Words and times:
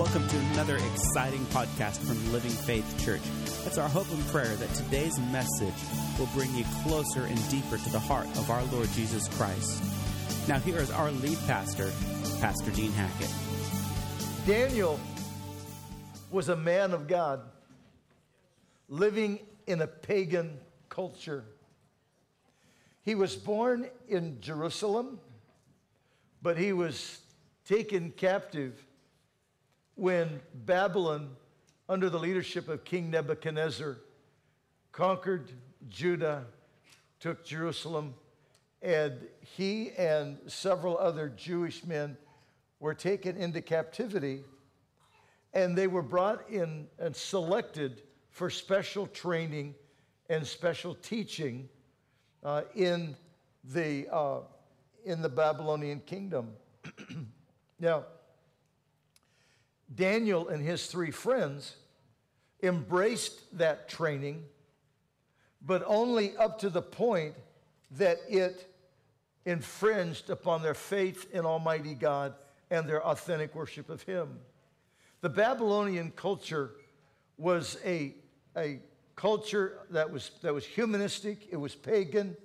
Welcome 0.00 0.26
to 0.28 0.38
another 0.52 0.76
exciting 0.76 1.44
podcast 1.48 1.98
from 1.98 2.32
Living 2.32 2.50
Faith 2.50 3.04
Church. 3.04 3.20
It's 3.66 3.76
our 3.76 3.86
hope 3.86 4.10
and 4.10 4.26
prayer 4.28 4.56
that 4.56 4.74
today's 4.74 5.18
message 5.30 5.74
will 6.18 6.28
bring 6.28 6.54
you 6.54 6.64
closer 6.82 7.24
and 7.24 7.50
deeper 7.50 7.76
to 7.76 7.90
the 7.90 7.98
heart 7.98 8.24
of 8.38 8.50
our 8.50 8.64
Lord 8.72 8.88
Jesus 8.92 9.28
Christ. 9.36 9.84
Now, 10.48 10.58
here 10.58 10.78
is 10.78 10.90
our 10.90 11.10
lead 11.10 11.36
pastor, 11.46 11.92
Pastor 12.40 12.70
Dean 12.70 12.92
Hackett. 12.92 13.30
Daniel 14.46 14.98
was 16.30 16.48
a 16.48 16.56
man 16.56 16.92
of 16.92 17.06
God 17.06 17.42
living 18.88 19.38
in 19.66 19.82
a 19.82 19.86
pagan 19.86 20.58
culture. 20.88 21.44
He 23.02 23.14
was 23.14 23.36
born 23.36 23.86
in 24.08 24.40
Jerusalem, 24.40 25.20
but 26.40 26.56
he 26.56 26.72
was 26.72 27.20
taken 27.66 28.12
captive 28.12 28.82
when 30.00 30.40
Babylon, 30.54 31.36
under 31.86 32.08
the 32.08 32.18
leadership 32.18 32.70
of 32.70 32.84
King 32.84 33.10
Nebuchadnezzar, 33.10 33.98
conquered 34.92 35.52
Judah, 35.90 36.46
took 37.20 37.44
Jerusalem, 37.44 38.14
and 38.80 39.12
he 39.40 39.90
and 39.90 40.38
several 40.46 40.96
other 40.96 41.28
Jewish 41.28 41.84
men 41.84 42.16
were 42.78 42.94
taken 42.94 43.36
into 43.36 43.60
captivity, 43.60 44.42
and 45.52 45.76
they 45.76 45.86
were 45.86 46.02
brought 46.02 46.48
in 46.48 46.86
and 46.98 47.14
selected 47.14 48.00
for 48.30 48.48
special 48.48 49.06
training 49.06 49.74
and 50.30 50.46
special 50.46 50.94
teaching 50.94 51.68
uh, 52.42 52.62
in, 52.74 53.14
the, 53.64 54.08
uh, 54.10 54.38
in 55.04 55.20
the 55.20 55.28
Babylonian 55.28 56.00
kingdom. 56.06 56.52
now, 57.78 58.06
Daniel 59.94 60.48
and 60.48 60.64
his 60.64 60.86
three 60.86 61.10
friends 61.10 61.76
embraced 62.62 63.58
that 63.58 63.88
training, 63.88 64.44
but 65.62 65.82
only 65.86 66.36
up 66.36 66.58
to 66.60 66.70
the 66.70 66.82
point 66.82 67.34
that 67.92 68.18
it 68.28 68.72
infringed 69.44 70.30
upon 70.30 70.62
their 70.62 70.74
faith 70.74 71.26
in 71.32 71.44
Almighty 71.44 71.94
God 71.94 72.34
and 72.70 72.88
their 72.88 73.04
authentic 73.04 73.54
worship 73.54 73.90
of 73.90 74.02
Him. 74.02 74.38
The 75.22 75.28
Babylonian 75.28 76.12
culture 76.12 76.70
was 77.36 77.78
a, 77.84 78.14
a 78.56 78.80
culture 79.16 79.78
that 79.90 80.10
was, 80.10 80.30
that 80.42 80.54
was 80.54 80.64
humanistic, 80.64 81.48
it 81.50 81.56
was 81.56 81.74
pagan. 81.74 82.36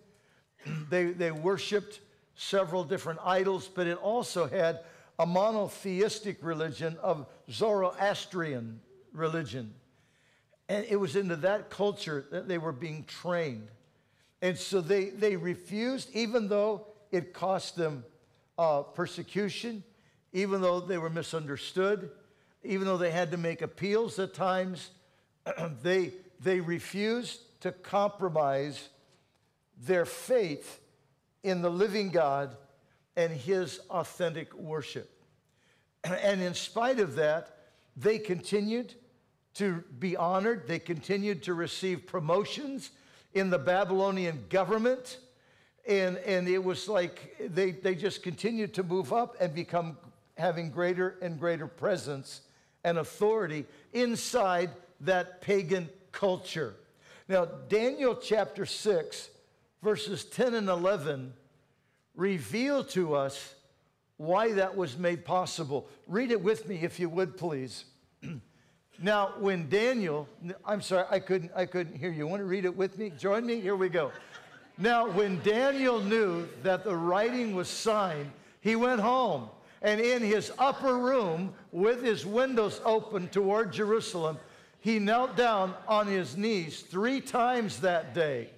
they, 0.89 1.05
they 1.05 1.31
worshiped 1.31 1.99
several 2.35 2.83
different 2.83 3.19
idols, 3.23 3.69
but 3.73 3.87
it 3.87 3.97
also 3.97 4.47
had 4.47 4.79
a 5.17 5.25
monotheistic 5.25 6.37
religion 6.41 6.97
of 7.01 7.25
Zoroastrian 7.49 8.81
religion. 9.13 9.73
And 10.67 10.85
it 10.89 10.97
was 10.97 11.15
into 11.15 11.35
that 11.37 11.69
culture 11.69 12.25
that 12.31 12.47
they 12.47 12.57
were 12.57 12.71
being 12.71 13.05
trained. 13.05 13.67
And 14.41 14.57
so 14.57 14.81
they, 14.81 15.09
they 15.09 15.35
refused, 15.35 16.09
even 16.13 16.49
though 16.49 16.87
it 17.11 17.33
cost 17.33 17.75
them 17.75 18.03
uh, 18.57 18.81
persecution, 18.81 19.83
even 20.33 20.61
though 20.61 20.79
they 20.79 20.97
were 20.97 21.09
misunderstood, 21.09 22.11
even 22.63 22.85
though 22.85 22.97
they 22.97 23.11
had 23.11 23.31
to 23.31 23.37
make 23.37 23.61
appeals 23.61 24.19
at 24.19 24.33
times, 24.33 24.89
they, 25.83 26.11
they 26.41 26.59
refused 26.59 27.39
to 27.61 27.71
compromise 27.71 28.89
their 29.85 30.05
faith 30.05 30.79
in 31.43 31.61
the 31.61 31.69
living 31.69 32.09
God 32.09 32.55
and 33.15 33.31
his 33.31 33.79
authentic 33.89 34.53
worship. 34.53 35.09
And 36.03 36.41
in 36.41 36.53
spite 36.53 36.99
of 36.99 37.15
that, 37.15 37.57
they 37.97 38.19
continued 38.19 38.93
to 39.55 39.83
be 39.99 40.17
honored, 40.17 40.67
they 40.67 40.79
continued 40.79 41.43
to 41.43 41.53
receive 41.53 42.05
promotions 42.05 42.91
in 43.33 43.49
the 43.49 43.57
Babylonian 43.57 44.45
government. 44.49 45.19
And, 45.87 46.17
and 46.17 46.47
it 46.47 46.63
was 46.63 46.89
like 46.89 47.37
they, 47.39 47.71
they 47.71 47.95
just 47.95 48.21
continued 48.21 48.73
to 48.73 48.83
move 48.83 49.13
up 49.13 49.37
and 49.39 49.53
become 49.53 49.97
having 50.37 50.69
greater 50.69 51.15
and 51.21 51.39
greater 51.39 51.67
presence 51.67 52.41
and 52.83 52.97
authority 52.97 53.65
inside 53.93 54.71
that 55.01 55.41
pagan 55.41 55.89
culture. 56.11 56.75
Now, 57.27 57.45
Daniel 57.45 58.15
chapter 58.15 58.65
6, 58.65 59.29
verses 59.81 60.25
10 60.25 60.53
and 60.53 60.69
11 60.69 61.33
reveal 62.15 62.83
to 62.85 63.15
us 63.15 63.55
why 64.17 64.53
that 64.53 64.75
was 64.75 64.97
made 64.97 65.25
possible. 65.25 65.87
Read 66.07 66.31
it 66.31 66.41
with 66.41 66.67
me 66.67 66.79
if 66.81 66.99
you 66.99 67.09
would, 67.09 67.37
please. 67.37 67.85
now, 69.01 69.33
when 69.39 69.69
Daniel, 69.69 70.27
I'm 70.65 70.81
sorry, 70.81 71.05
I 71.09 71.19
couldn't, 71.19 71.51
I 71.55 71.65
couldn't 71.65 71.97
hear 71.97 72.11
you. 72.11 72.27
Want 72.27 72.41
to 72.41 72.45
read 72.45 72.65
it 72.65 72.75
with 72.75 72.97
me? 72.97 73.11
Join 73.17 73.45
me? 73.45 73.59
Here 73.59 73.75
we 73.75 73.89
go. 73.89 74.11
Now, 74.77 75.09
when 75.09 75.41
Daniel 75.41 76.01
knew 76.01 76.47
that 76.63 76.83
the 76.83 76.95
writing 76.95 77.55
was 77.55 77.67
signed, 77.67 78.31
he 78.61 78.75
went 78.75 79.01
home 79.01 79.49
and 79.85 80.01
in 80.01 80.23
his 80.23 80.51
upper 80.57 80.97
room, 80.97 81.53
with 81.71 82.01
his 82.01 82.25
windows 82.25 82.81
open 82.85 83.27
toward 83.27 83.71
Jerusalem, 83.71 84.39
he 84.79 84.97
knelt 84.97 85.37
down 85.37 85.75
on 85.87 86.07
his 86.07 86.35
knees 86.35 86.81
three 86.81 87.21
times 87.21 87.79
that 87.81 88.15
day 88.15 88.49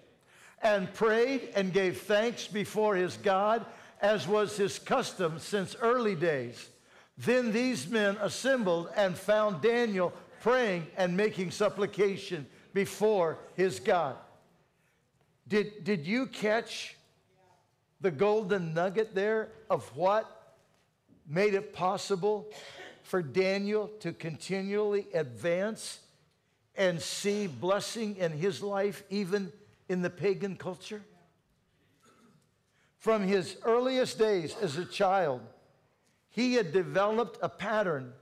and 0.62 0.94
prayed 0.94 1.50
and 1.56 1.72
gave 1.72 2.02
thanks 2.02 2.48
before 2.48 2.96
his 2.96 3.18
God, 3.18 3.66
as 4.02 4.28
was 4.28 4.58
his 4.58 4.80
custom 4.80 5.40
since 5.40 5.76
early 5.82 6.16
days. 6.16 6.70
Then 7.18 7.52
these 7.52 7.88
men 7.88 8.18
assembled 8.22 8.90
and 8.96 9.18
found 9.18 9.62
Daniel 9.62 10.14
praying 10.42 10.88
and 10.98 11.18
making 11.18 11.52
supplication 11.52 12.46
before 12.74 13.40
his 13.56 13.80
God. 13.80 14.16
Did, 15.48 15.84
did 15.84 16.06
you 16.06 16.28
catch 16.28 16.96
the 18.02 18.12
golden 18.12 18.74
nugget 18.74 19.16
there 19.16 19.50
of 19.70 19.84
what 19.96 20.56
made 21.28 21.54
it 21.54 21.74
possible 21.74 22.52
for 23.04 23.22
Daniel 23.22 23.90
to 24.02 24.12
continually 24.14 25.08
advance 25.14 26.00
and 26.76 27.02
see 27.02 27.48
blessing 27.48 28.18
in 28.18 28.32
his 28.32 28.62
life, 28.62 29.04
even 29.10 29.52
in 29.90 30.02
the 30.02 30.10
pagan 30.10 30.56
culture? 30.56 31.04
From 32.98 33.24
his 33.24 33.58
earliest 33.64 34.18
days 34.18 34.56
as 34.62 34.78
a 34.78 34.86
child, 34.86 35.42
he 36.30 36.56
had 36.56 36.72
developed 36.74 37.38
a 37.42 37.50
pattern 37.50 38.14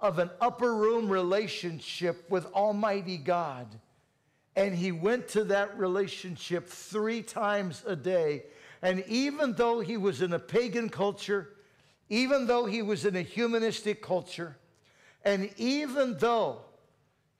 of 0.00 0.18
an 0.18 0.30
upper 0.40 0.74
room 0.74 1.08
relationship 1.08 2.30
with 2.30 2.46
Almighty 2.46 3.16
God. 3.16 3.66
And 4.56 4.74
he 4.74 4.92
went 4.92 5.28
to 5.28 5.44
that 5.44 5.78
relationship 5.78 6.68
three 6.68 7.22
times 7.22 7.82
a 7.86 7.94
day. 7.94 8.44
And 8.82 9.04
even 9.06 9.52
though 9.54 9.80
he 9.80 9.96
was 9.96 10.22
in 10.22 10.32
a 10.32 10.38
pagan 10.38 10.88
culture, 10.88 11.50
even 12.08 12.46
though 12.46 12.66
he 12.66 12.82
was 12.82 13.04
in 13.04 13.16
a 13.16 13.22
humanistic 13.22 14.02
culture, 14.02 14.56
and 15.24 15.50
even 15.56 16.16
though 16.18 16.62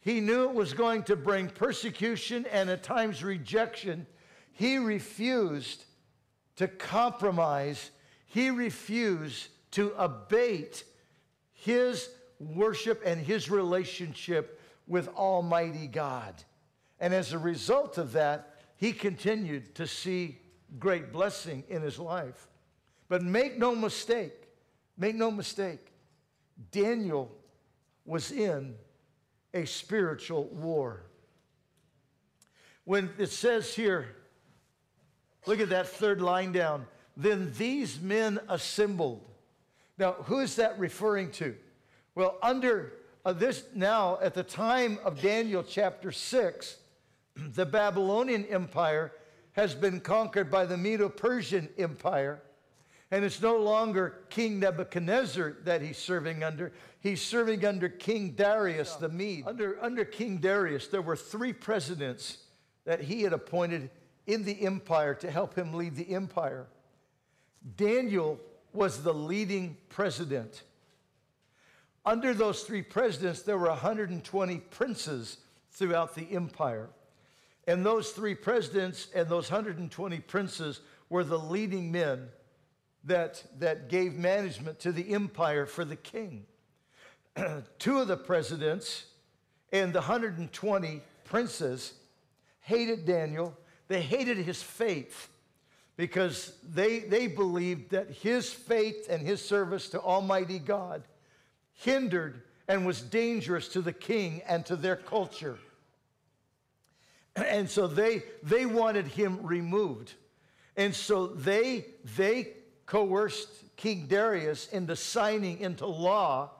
he 0.00 0.20
knew 0.20 0.44
it 0.44 0.54
was 0.54 0.72
going 0.72 1.02
to 1.04 1.16
bring 1.16 1.48
persecution 1.48 2.46
and 2.50 2.70
at 2.70 2.82
times 2.82 3.22
rejection. 3.22 4.06
He 4.52 4.78
refused 4.78 5.84
to 6.56 6.68
compromise, 6.68 7.90
he 8.26 8.50
refused 8.50 9.48
to 9.72 9.92
abate 9.96 10.84
his 11.52 12.08
worship 12.40 13.02
and 13.04 13.20
his 13.20 13.50
relationship 13.50 14.60
with 14.86 15.08
Almighty 15.08 15.86
God. 15.86 16.34
And 17.00 17.14
as 17.14 17.32
a 17.32 17.38
result 17.38 17.98
of 17.98 18.12
that, 18.12 18.54
he 18.76 18.92
continued 18.92 19.74
to 19.76 19.86
see 19.86 20.38
great 20.78 21.12
blessing 21.12 21.64
in 21.68 21.82
his 21.82 21.98
life. 21.98 22.48
But 23.08 23.22
make 23.22 23.58
no 23.58 23.74
mistake, 23.74 24.48
make 24.96 25.14
no 25.14 25.30
mistake, 25.30 25.92
Daniel 26.70 27.30
was 28.04 28.32
in 28.32 28.74
a 29.54 29.64
spiritual 29.66 30.44
war. 30.44 31.02
When 32.84 33.10
it 33.18 33.30
says 33.30 33.74
here, 33.74 34.16
look 35.46 35.60
at 35.60 35.68
that 35.70 35.88
third 35.88 36.20
line 36.20 36.52
down, 36.52 36.86
then 37.16 37.52
these 37.58 38.00
men 38.00 38.38
assembled. 38.48 39.24
Now, 39.98 40.12
who 40.12 40.38
is 40.38 40.56
that 40.56 40.78
referring 40.78 41.32
to? 41.32 41.56
Well, 42.14 42.38
under 42.42 42.94
uh, 43.24 43.32
this 43.32 43.64
now, 43.74 44.18
at 44.22 44.34
the 44.34 44.42
time 44.42 44.98
of 45.04 45.20
Daniel 45.20 45.62
chapter 45.62 46.12
6, 46.12 46.76
the 47.36 47.66
Babylonian 47.66 48.46
Empire 48.46 49.12
has 49.52 49.74
been 49.74 50.00
conquered 50.00 50.50
by 50.50 50.64
the 50.64 50.76
Medo 50.76 51.08
Persian 51.08 51.68
Empire. 51.76 52.40
And 53.10 53.24
it's 53.24 53.40
no 53.40 53.56
longer 53.56 54.18
King 54.28 54.60
Nebuchadnezzar 54.60 55.56
that 55.64 55.80
he's 55.80 55.96
serving 55.96 56.44
under. 56.44 56.72
He's 57.00 57.22
serving 57.22 57.64
under 57.64 57.88
King 57.88 58.32
Darius 58.32 58.94
the 58.96 59.08
Mede. 59.08 59.44
Under, 59.46 59.82
under 59.82 60.04
King 60.04 60.38
Darius, 60.38 60.88
there 60.88 61.00
were 61.00 61.16
three 61.16 61.52
presidents 61.52 62.38
that 62.84 63.00
he 63.00 63.22
had 63.22 63.32
appointed 63.32 63.90
in 64.26 64.44
the 64.44 64.66
empire 64.66 65.14
to 65.14 65.30
help 65.30 65.54
him 65.56 65.72
lead 65.72 65.96
the 65.96 66.14
empire. 66.14 66.66
Daniel 67.76 68.38
was 68.72 69.02
the 69.02 69.14
leading 69.14 69.76
president. 69.88 70.62
under 72.04 72.32
those 72.32 72.62
three 72.62 72.82
presidents, 72.82 73.42
there 73.42 73.58
were 73.58 73.68
120 73.68 74.58
princes 74.70 75.38
throughout 75.72 76.14
the 76.14 76.30
empire. 76.32 76.88
And 77.66 77.84
those 77.84 78.10
three 78.10 78.34
presidents 78.34 79.08
and 79.14 79.28
those 79.28 79.50
120 79.50 80.20
princes 80.20 80.80
were 81.10 81.24
the 81.24 81.38
leading 81.38 81.92
men 81.92 82.28
that, 83.04 83.42
that 83.58 83.88
gave 83.88 84.14
management 84.14 84.80
to 84.80 84.92
the 84.92 85.14
empire 85.14 85.66
for 85.66 85.84
the 85.84 85.96
king. 85.96 86.46
Two 87.78 87.98
of 87.98 88.08
the 88.08 88.16
presidents 88.16 89.06
and 89.72 89.92
the 89.92 90.00
120 90.00 91.02
princes 91.24 91.94
hated 92.60 93.06
Daniel. 93.06 93.56
They 93.88 94.02
hated 94.02 94.38
his 94.38 94.62
faith 94.62 95.28
because 95.96 96.52
they, 96.62 97.00
they 97.00 97.26
believed 97.26 97.90
that 97.90 98.10
his 98.10 98.52
faith 98.52 99.08
and 99.10 99.20
his 99.20 99.44
service 99.44 99.88
to 99.90 100.00
Almighty 100.00 100.58
God 100.58 101.02
hindered 101.72 102.42
and 102.68 102.86
was 102.86 103.00
dangerous 103.00 103.68
to 103.68 103.80
the 103.80 103.92
king 103.92 104.42
and 104.46 104.64
to 104.66 104.76
their 104.76 104.96
culture. 104.96 105.58
And 107.36 107.70
so 107.70 107.86
they, 107.86 108.24
they 108.42 108.66
wanted 108.66 109.06
him 109.06 109.46
removed. 109.46 110.14
And 110.76 110.92
so 110.92 111.28
they, 111.28 111.86
they 112.16 112.48
coerced 112.88 113.48
King 113.76 114.06
Darius 114.08 114.66
into 114.68 114.96
signing 114.96 115.60
into 115.60 115.86
law 115.86 116.50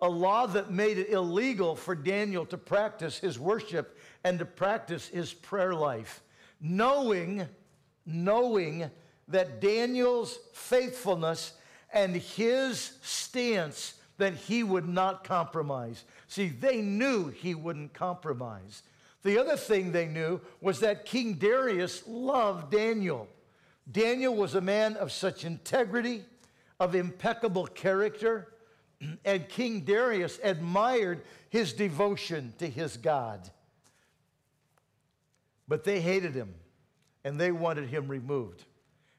a 0.00 0.08
law 0.08 0.46
that 0.46 0.70
made 0.70 0.98
it 0.98 1.10
illegal 1.10 1.74
for 1.74 1.94
Daniel 1.94 2.46
to 2.46 2.56
practice 2.56 3.18
his 3.18 3.38
worship 3.38 3.98
and 4.24 4.38
to 4.38 4.44
practice 4.44 5.08
his 5.08 5.32
prayer 5.32 5.74
life, 5.74 6.22
knowing, 6.60 7.46
knowing 8.06 8.90
that 9.26 9.60
Daniel's 9.60 10.38
faithfulness 10.52 11.52
and 11.92 12.14
his 12.14 12.92
stance 13.02 13.94
that 14.18 14.34
he 14.34 14.62
would 14.62 14.88
not 14.88 15.24
compromise. 15.24 16.04
See, 16.28 16.48
they 16.48 16.80
knew 16.80 17.28
he 17.28 17.54
wouldn't 17.54 17.92
compromise. 17.92 18.82
The 19.24 19.38
other 19.38 19.56
thing 19.56 19.90
they 19.90 20.06
knew 20.06 20.40
was 20.60 20.80
that 20.80 21.06
King 21.06 21.34
Darius 21.34 22.06
loved 22.06 22.70
Daniel. 22.70 23.28
Daniel 23.90 24.34
was 24.34 24.54
a 24.54 24.60
man 24.60 24.96
of 24.96 25.10
such 25.12 25.44
integrity, 25.44 26.24
of 26.78 26.94
impeccable 26.94 27.66
character, 27.66 28.52
and 29.24 29.48
King 29.48 29.80
Darius 29.80 30.38
admired 30.42 31.22
his 31.48 31.72
devotion 31.72 32.52
to 32.58 32.68
his 32.68 32.96
God. 32.96 33.50
But 35.66 35.84
they 35.84 36.00
hated 36.00 36.34
him 36.34 36.54
and 37.24 37.38
they 37.38 37.52
wanted 37.52 37.88
him 37.88 38.08
removed. 38.08 38.64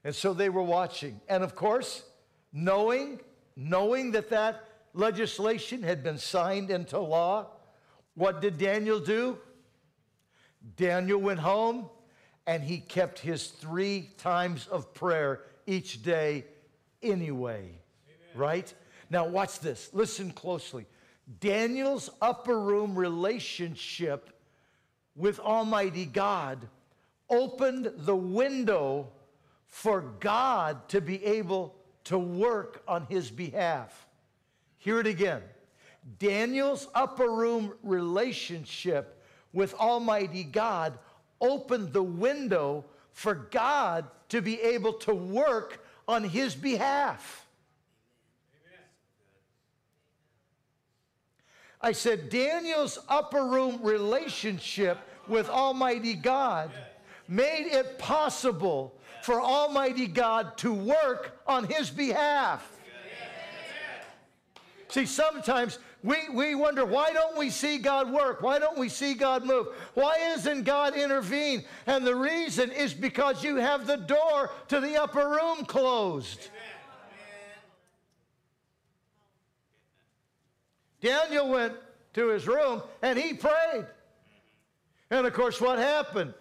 And 0.04 0.14
so 0.14 0.32
they 0.32 0.48
were 0.48 0.62
watching. 0.62 1.20
And 1.28 1.44
of 1.44 1.54
course, 1.54 2.02
knowing, 2.52 3.20
knowing 3.56 4.12
that 4.12 4.30
that 4.30 4.64
legislation 4.94 5.82
had 5.82 6.02
been 6.02 6.18
signed 6.18 6.70
into 6.70 6.98
law, 6.98 7.48
what 8.14 8.40
did 8.40 8.58
Daniel 8.58 8.98
do? 8.98 9.38
Daniel 10.76 11.20
went 11.20 11.40
home 11.40 11.88
and 12.46 12.62
he 12.62 12.78
kept 12.78 13.18
his 13.18 13.48
three 13.48 14.10
times 14.18 14.66
of 14.68 14.92
prayer 14.94 15.42
each 15.66 16.02
day 16.02 16.44
anyway. 17.02 17.58
Amen. 17.58 18.34
Right? 18.34 18.74
Now, 19.10 19.26
watch 19.26 19.60
this. 19.60 19.90
Listen 19.92 20.30
closely. 20.30 20.86
Daniel's 21.40 22.10
upper 22.20 22.58
room 22.58 22.96
relationship 22.96 24.30
with 25.14 25.38
Almighty 25.38 26.06
God 26.06 26.66
opened 27.28 27.92
the 27.98 28.16
window 28.16 29.08
for 29.66 30.00
God 30.18 30.88
to 30.88 31.00
be 31.00 31.24
able 31.24 31.76
to 32.04 32.18
work 32.18 32.82
on 32.88 33.06
his 33.08 33.30
behalf. 33.30 34.08
Hear 34.78 34.98
it 34.98 35.06
again. 35.06 35.42
Daniel's 36.18 36.88
upper 36.94 37.30
room 37.30 37.74
relationship 37.82 39.22
with 39.52 39.74
Almighty 39.74 40.42
God 40.42 40.98
opened 41.40 41.92
the 41.92 42.02
window 42.02 42.84
for 43.12 43.34
God 43.34 44.06
to 44.28 44.40
be 44.40 44.60
able 44.60 44.94
to 44.94 45.14
work 45.14 45.84
on 46.06 46.24
his 46.24 46.54
behalf. 46.54 47.46
I 51.80 51.92
said, 51.92 52.28
Daniel's 52.28 52.98
upper 53.08 53.44
room 53.44 53.80
relationship 53.82 54.98
with 55.28 55.48
Almighty 55.48 56.14
God 56.14 56.70
made 57.26 57.66
it 57.66 57.98
possible 57.98 58.94
for 59.22 59.40
Almighty 59.40 60.06
God 60.06 60.58
to 60.58 60.72
work 60.72 61.40
on 61.46 61.64
his 61.64 61.90
behalf. 61.90 62.70
See, 64.88 65.06
sometimes 65.06 65.78
we, 66.02 66.16
we 66.32 66.54
wonder, 66.54 66.84
why 66.86 67.12
don't 67.12 67.36
we 67.36 67.50
see 67.50 67.76
God 67.76 68.10
work? 68.10 68.40
Why 68.40 68.58
don't 68.58 68.78
we 68.78 68.88
see 68.88 69.12
God 69.14 69.44
move? 69.44 69.68
Why 69.94 70.16
isn't 70.34 70.62
God 70.64 70.96
intervene? 70.96 71.64
And 71.86 72.06
the 72.06 72.16
reason 72.16 72.72
is 72.72 72.94
because 72.94 73.44
you 73.44 73.56
have 73.56 73.86
the 73.86 73.96
door 73.96 74.50
to 74.68 74.80
the 74.80 74.96
upper 74.96 75.28
room 75.28 75.66
closed. 75.66 76.48
Daniel 81.02 81.48
went 81.48 81.74
to 82.14 82.28
his 82.28 82.46
room 82.46 82.82
and 83.02 83.18
he 83.18 83.34
prayed. 83.34 83.86
And 85.10 85.26
of 85.26 85.32
course, 85.34 85.60
what 85.60 85.78
happened? 85.78 86.32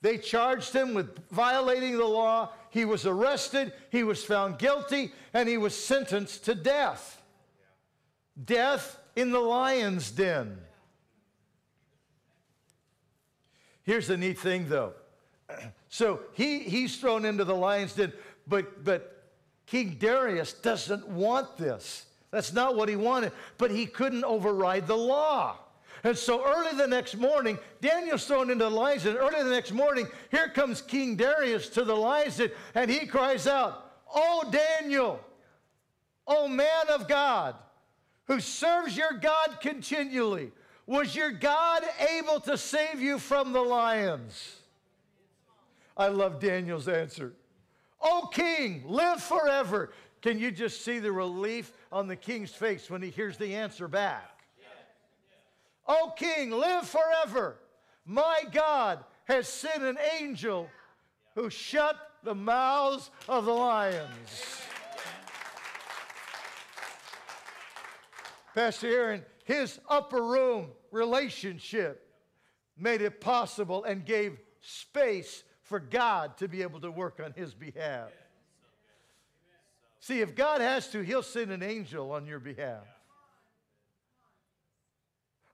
They 0.00 0.18
charged 0.18 0.72
him 0.72 0.94
with 0.94 1.28
violating 1.30 1.96
the 1.98 2.04
law. 2.04 2.50
He 2.70 2.84
was 2.84 3.06
arrested, 3.06 3.72
he 3.90 4.02
was 4.02 4.22
found 4.22 4.58
guilty, 4.58 5.12
and 5.34 5.48
he 5.48 5.58
was 5.58 5.74
sentenced 5.74 6.44
to 6.44 6.54
death. 6.54 7.20
Death 8.42 8.98
in 9.14 9.30
the 9.30 9.40
lion's 9.40 10.10
den. 10.10 10.58
Here's 13.82 14.06
the 14.06 14.16
neat 14.16 14.38
thing, 14.38 14.68
though. 14.68 14.92
So 15.88 16.20
he, 16.34 16.58
he's 16.58 16.98
thrown 16.98 17.24
into 17.24 17.44
the 17.44 17.54
lion's 17.54 17.94
den, 17.94 18.12
but, 18.46 18.84
but 18.84 19.30
King 19.64 19.96
Darius 19.98 20.52
doesn't 20.52 21.08
want 21.08 21.56
this. 21.56 22.04
That's 22.30 22.52
not 22.52 22.76
what 22.76 22.90
he 22.90 22.96
wanted, 22.96 23.32
but 23.56 23.70
he 23.70 23.86
couldn't 23.86 24.24
override 24.24 24.86
the 24.86 24.96
law. 24.96 25.56
And 26.04 26.18
so 26.18 26.44
early 26.44 26.76
the 26.76 26.86
next 26.86 27.16
morning, 27.16 27.58
Daniel's 27.80 28.26
thrown 28.26 28.50
into 28.50 28.64
the 28.64 28.70
lion's 28.70 29.04
den. 29.04 29.16
Early 29.16 29.42
the 29.42 29.50
next 29.50 29.72
morning, 29.72 30.06
here 30.30 30.48
comes 30.48 30.82
King 30.82 31.16
Darius 31.16 31.68
to 31.70 31.84
the 31.84 31.94
lion's 31.94 32.36
den, 32.36 32.50
and 32.74 32.90
he 32.90 33.06
cries 33.06 33.46
out, 33.46 33.92
Oh, 34.14 34.52
Daniel, 34.52 35.20
oh 36.26 36.46
man 36.46 36.88
of 36.90 37.08
God, 37.08 37.54
who 38.26 38.40
serves 38.40 38.96
your 38.96 39.12
God 39.12 39.58
continually, 39.60 40.52
was 40.86 41.16
your 41.16 41.30
God 41.30 41.82
able 42.16 42.40
to 42.40 42.56
save 42.56 43.00
you 43.00 43.18
from 43.18 43.52
the 43.52 43.60
lions? 43.60 44.60
I 45.96 46.08
love 46.08 46.40
Daniel's 46.40 46.88
answer. 46.88 47.32
Oh, 48.00 48.28
king, 48.32 48.84
live 48.86 49.22
forever. 49.22 49.92
Can 50.22 50.38
you 50.38 50.50
just 50.50 50.84
see 50.84 50.98
the 50.98 51.12
relief 51.12 51.72
on 51.90 52.06
the 52.06 52.16
king's 52.16 52.50
face 52.50 52.90
when 52.90 53.02
he 53.02 53.10
hears 53.10 53.36
the 53.36 53.54
answer 53.54 53.88
back? 53.88 54.44
Oh, 55.88 56.12
king, 56.16 56.50
live 56.50 56.86
forever. 56.86 57.56
My 58.04 58.42
God 58.52 59.04
has 59.24 59.48
sent 59.48 59.82
an 59.82 59.98
angel 60.20 60.68
who 61.34 61.48
shut 61.48 61.96
the 62.22 62.34
mouths 62.34 63.10
of 63.28 63.44
the 63.44 63.52
lions. 63.52 64.65
Pastor 68.56 68.88
Aaron, 68.88 69.24
his 69.44 69.78
upper 69.86 70.22
room 70.22 70.68
relationship 70.90 72.10
made 72.78 73.02
it 73.02 73.20
possible 73.20 73.84
and 73.84 74.02
gave 74.02 74.40
space 74.62 75.44
for 75.60 75.78
God 75.78 76.38
to 76.38 76.48
be 76.48 76.62
able 76.62 76.80
to 76.80 76.90
work 76.90 77.20
on 77.22 77.34
his 77.36 77.52
behalf. 77.52 78.08
See, 80.00 80.20
if 80.20 80.34
God 80.34 80.62
has 80.62 80.88
to, 80.92 81.02
he'll 81.02 81.22
send 81.22 81.52
an 81.52 81.62
angel 81.62 82.12
on 82.12 82.26
your 82.26 82.40
behalf. 82.40 82.86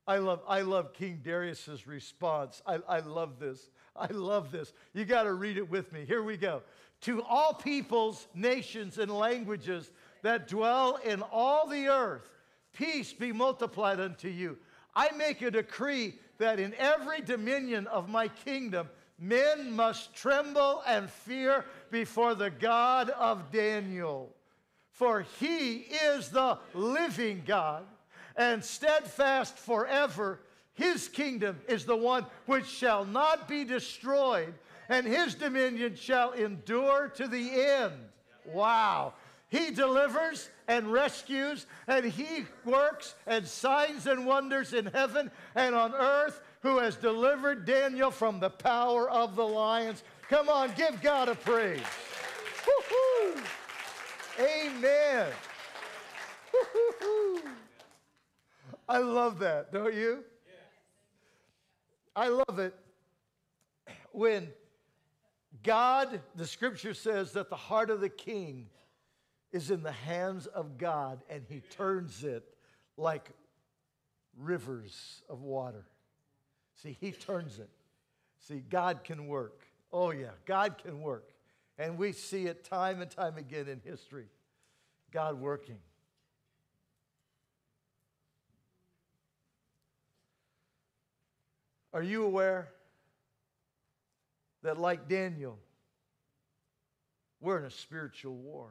I 0.06 0.18
love, 0.18 0.40
I 0.46 0.60
love 0.60 0.92
King 0.92 1.22
Darius's 1.24 1.88
response. 1.88 2.62
I, 2.64 2.78
I 2.88 3.00
love 3.00 3.40
this. 3.40 3.68
I 3.96 4.12
love 4.12 4.52
this. 4.52 4.72
You 4.94 5.04
got 5.04 5.24
to 5.24 5.32
read 5.32 5.56
it 5.56 5.68
with 5.68 5.92
me. 5.92 6.04
Here 6.06 6.22
we 6.22 6.36
go. 6.36 6.62
To 7.02 7.20
all 7.22 7.52
peoples, 7.52 8.28
nations, 8.32 8.98
and 8.98 9.10
languages 9.10 9.90
that 10.22 10.46
dwell 10.46 11.00
in 11.04 11.20
all 11.22 11.66
the 11.66 11.88
earth, 11.88 12.31
peace 12.72 13.12
be 13.12 13.32
multiplied 13.32 14.00
unto 14.00 14.28
you. 14.28 14.58
I 14.94 15.10
make 15.12 15.42
a 15.42 15.50
decree 15.50 16.14
that 16.38 16.58
in 16.58 16.74
every 16.74 17.20
dominion 17.20 17.86
of 17.86 18.08
my 18.08 18.28
kingdom, 18.28 18.88
men 19.18 19.72
must 19.72 20.14
tremble 20.14 20.82
and 20.86 21.08
fear 21.08 21.64
before 21.90 22.34
the 22.34 22.50
God 22.50 23.10
of 23.10 23.50
Daniel. 23.50 24.34
For 24.90 25.22
he 25.40 25.76
is 25.76 26.28
the 26.28 26.58
living 26.74 27.42
God 27.46 27.84
and 28.36 28.64
steadfast 28.64 29.56
forever. 29.58 30.40
His 30.74 31.08
kingdom 31.08 31.60
is 31.68 31.84
the 31.84 31.96
one 31.96 32.26
which 32.46 32.66
shall 32.66 33.04
not 33.04 33.48
be 33.48 33.64
destroyed, 33.64 34.54
and 34.88 35.06
his 35.06 35.34
dominion 35.34 35.94
shall 35.94 36.32
endure 36.32 37.08
to 37.14 37.28
the 37.28 37.50
end. 37.50 37.94
Wow. 38.46 39.14
He 39.48 39.70
delivers 39.70 40.48
and 40.72 40.90
rescues, 40.90 41.66
and 41.86 42.06
he 42.06 42.46
works 42.64 43.14
and 43.26 43.46
signs 43.46 44.06
and 44.06 44.24
wonders 44.24 44.72
in 44.72 44.86
heaven 44.86 45.30
and 45.54 45.74
on 45.74 45.94
earth, 45.94 46.40
who 46.62 46.78
has 46.78 46.96
delivered 46.96 47.66
Daniel 47.66 48.10
from 48.10 48.40
the 48.40 48.48
power 48.48 49.10
of 49.10 49.36
the 49.36 49.46
lions. 49.46 50.02
Come 50.30 50.48
on, 50.48 50.72
give 50.74 51.02
God 51.02 51.28
a 51.28 51.34
praise. 51.34 51.82
Woo-hoo. 52.66 53.42
Amen. 54.40 55.26
Woo-hoo. 56.54 57.42
I 58.88 58.98
love 58.98 59.40
that, 59.40 59.72
don't 59.72 59.94
you? 59.94 60.24
I 62.16 62.28
love 62.28 62.58
it 62.58 62.74
when 64.12 64.48
God, 65.62 66.20
the 66.34 66.46
scripture 66.46 66.94
says 66.94 67.32
that 67.32 67.50
the 67.50 67.56
heart 67.56 67.90
of 67.90 68.00
the 68.00 68.08
king 68.08 68.68
is 69.52 69.70
in 69.70 69.82
the 69.82 69.92
hands 69.92 70.46
of 70.46 70.78
God 70.78 71.20
and 71.28 71.44
he 71.48 71.60
turns 71.60 72.24
it 72.24 72.42
like 72.96 73.30
rivers 74.38 75.22
of 75.28 75.42
water. 75.42 75.84
See, 76.82 76.96
he 77.00 77.12
turns 77.12 77.58
it. 77.58 77.68
See, 78.40 78.62
God 78.68 79.04
can 79.04 79.28
work. 79.28 79.62
Oh, 79.92 80.10
yeah, 80.10 80.30
God 80.46 80.78
can 80.78 81.00
work. 81.00 81.30
And 81.78 81.98
we 81.98 82.12
see 82.12 82.46
it 82.46 82.64
time 82.64 83.00
and 83.00 83.10
time 83.10 83.36
again 83.36 83.68
in 83.68 83.80
history 83.84 84.26
God 85.10 85.38
working. 85.38 85.78
Are 91.92 92.02
you 92.02 92.24
aware 92.24 92.68
that, 94.62 94.78
like 94.78 95.08
Daniel, 95.08 95.58
we're 97.40 97.58
in 97.58 97.64
a 97.66 97.70
spiritual 97.70 98.34
war? 98.34 98.70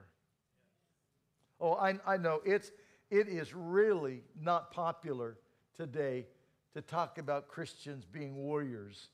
Oh, 1.61 1.73
I, 1.73 1.99
I 2.07 2.17
know 2.17 2.41
it's, 2.43 2.71
it 3.11 3.27
is 3.27 3.53
really 3.53 4.23
not 4.41 4.71
popular 4.71 5.37
today 5.77 6.25
to 6.73 6.81
talk 6.81 7.19
about 7.19 7.47
Christians 7.47 8.03
being 8.03 8.35
warriors. 8.35 9.09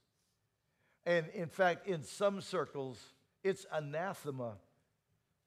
And 1.06 1.28
in 1.34 1.50
fact, 1.50 1.88
in 1.88 2.04
some 2.04 2.40
circles, 2.40 2.98
it's 3.44 3.66
anathema 3.72 4.54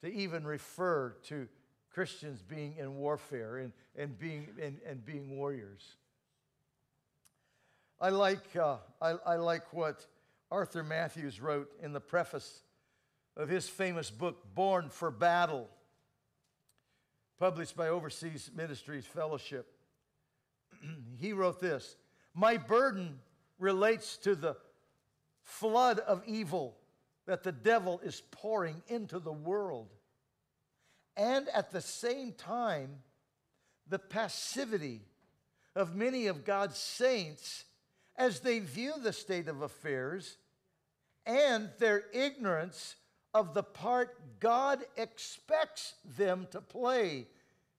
to 0.02 0.12
even 0.12 0.46
refer 0.46 1.16
to 1.24 1.48
Christians 1.90 2.42
being 2.42 2.76
in 2.78 2.96
warfare 2.96 3.58
and, 3.58 3.72
and, 3.96 4.18
being, 4.18 4.48
and, 4.62 4.78
and 4.86 5.04
being 5.04 5.36
warriors. 5.38 5.96
I 8.00 8.10
like, 8.10 8.56
uh, 8.56 8.76
I, 9.00 9.10
I 9.26 9.36
like 9.36 9.72
what 9.72 10.06
Arthur 10.50 10.82
Matthews 10.82 11.40
wrote 11.40 11.70
in 11.82 11.92
the 11.92 12.00
preface 12.00 12.62
of 13.36 13.48
his 13.48 13.68
famous 13.68 14.10
book, 14.10 14.54
Born 14.54 14.88
for 14.88 15.10
Battle, 15.10 15.68
published 17.40 17.74
by 17.74 17.88
Overseas 17.88 18.50
Ministries 18.54 19.06
Fellowship. 19.06 19.66
he 21.18 21.32
wrote 21.32 21.58
this 21.58 21.96
My 22.34 22.58
burden 22.58 23.18
relates 23.58 24.18
to 24.18 24.34
the 24.34 24.56
flood 25.42 26.00
of 26.00 26.22
evil 26.26 26.76
that 27.26 27.42
the 27.42 27.50
devil 27.50 27.98
is 28.04 28.22
pouring 28.30 28.82
into 28.88 29.18
the 29.18 29.32
world. 29.32 29.88
And 31.16 31.48
at 31.48 31.70
the 31.70 31.80
same 31.80 32.32
time, 32.32 32.98
the 33.88 33.98
passivity 33.98 35.00
of 35.74 35.96
many 35.96 36.26
of 36.26 36.44
God's 36.44 36.76
saints 36.76 37.64
as 38.16 38.40
they 38.40 38.58
view 38.58 38.92
the 39.02 39.14
state 39.14 39.48
of 39.48 39.62
affairs 39.62 40.36
and 41.24 41.70
their 41.78 42.04
ignorance 42.12 42.96
of 43.32 43.54
the 43.54 43.62
part 43.62 44.40
God 44.40 44.84
expects 44.96 45.94
them 46.16 46.46
to 46.50 46.60
play 46.60 47.26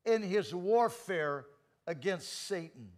in 0.06 0.22
his 0.22 0.54
warfare 0.54 1.46
against 1.88 2.48
Satan. 2.48 2.90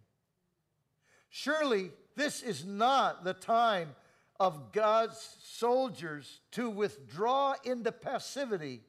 Surely 1.28 1.90
this 2.16 2.42
is 2.42 2.64
not 2.64 3.24
the 3.24 3.34
time 3.34 3.94
of 4.38 4.72
God's 4.72 5.36
soldiers 5.42 6.40
to 6.52 6.70
withdraw 6.70 7.54
into 7.64 7.92
passivity, 7.92 8.82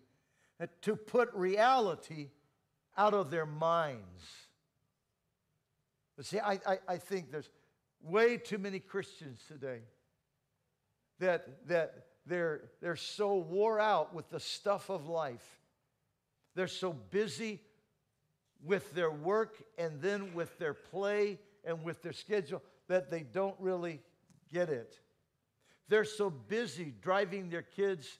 to 0.82 0.96
put 0.96 1.34
reality 1.34 2.30
out 2.98 3.14
of 3.14 3.32
their 3.32 3.46
minds. 3.46 4.24
But 6.16 6.26
see, 6.26 6.40
I, 6.40 6.60
I, 6.66 6.80
I 6.88 6.98
think 6.98 7.32
there's 7.32 7.50
way 8.02 8.38
too 8.38 8.58
many 8.58 8.80
Christians 8.80 9.42
today 9.48 9.80
that, 11.20 11.68
that 11.68 12.06
they're, 12.26 12.62
they're 12.82 12.96
so 12.96 13.36
wore 13.36 13.80
out 13.80 14.14
with 14.14 14.30
the 14.30 14.40
stuff 14.40 14.90
of 14.90 15.08
life. 15.08 15.60
They're 16.56 16.68
so 16.68 16.94
busy 16.94 17.62
with 18.64 18.94
their 18.94 19.12
work 19.12 19.62
and 19.78 20.02
then 20.02 20.34
with 20.34 20.58
their 20.58 20.74
play 20.74 21.40
and 21.64 21.84
with 21.84 22.02
their 22.02 22.14
schedule 22.14 22.64
that 22.88 23.10
they 23.10 23.22
don't 23.22 23.56
really 23.60 24.02
get 24.52 24.70
it. 24.70 25.00
They're 25.88 26.06
so 26.06 26.30
busy 26.30 26.94
driving 27.02 27.50
their 27.50 27.62
kids 27.62 28.18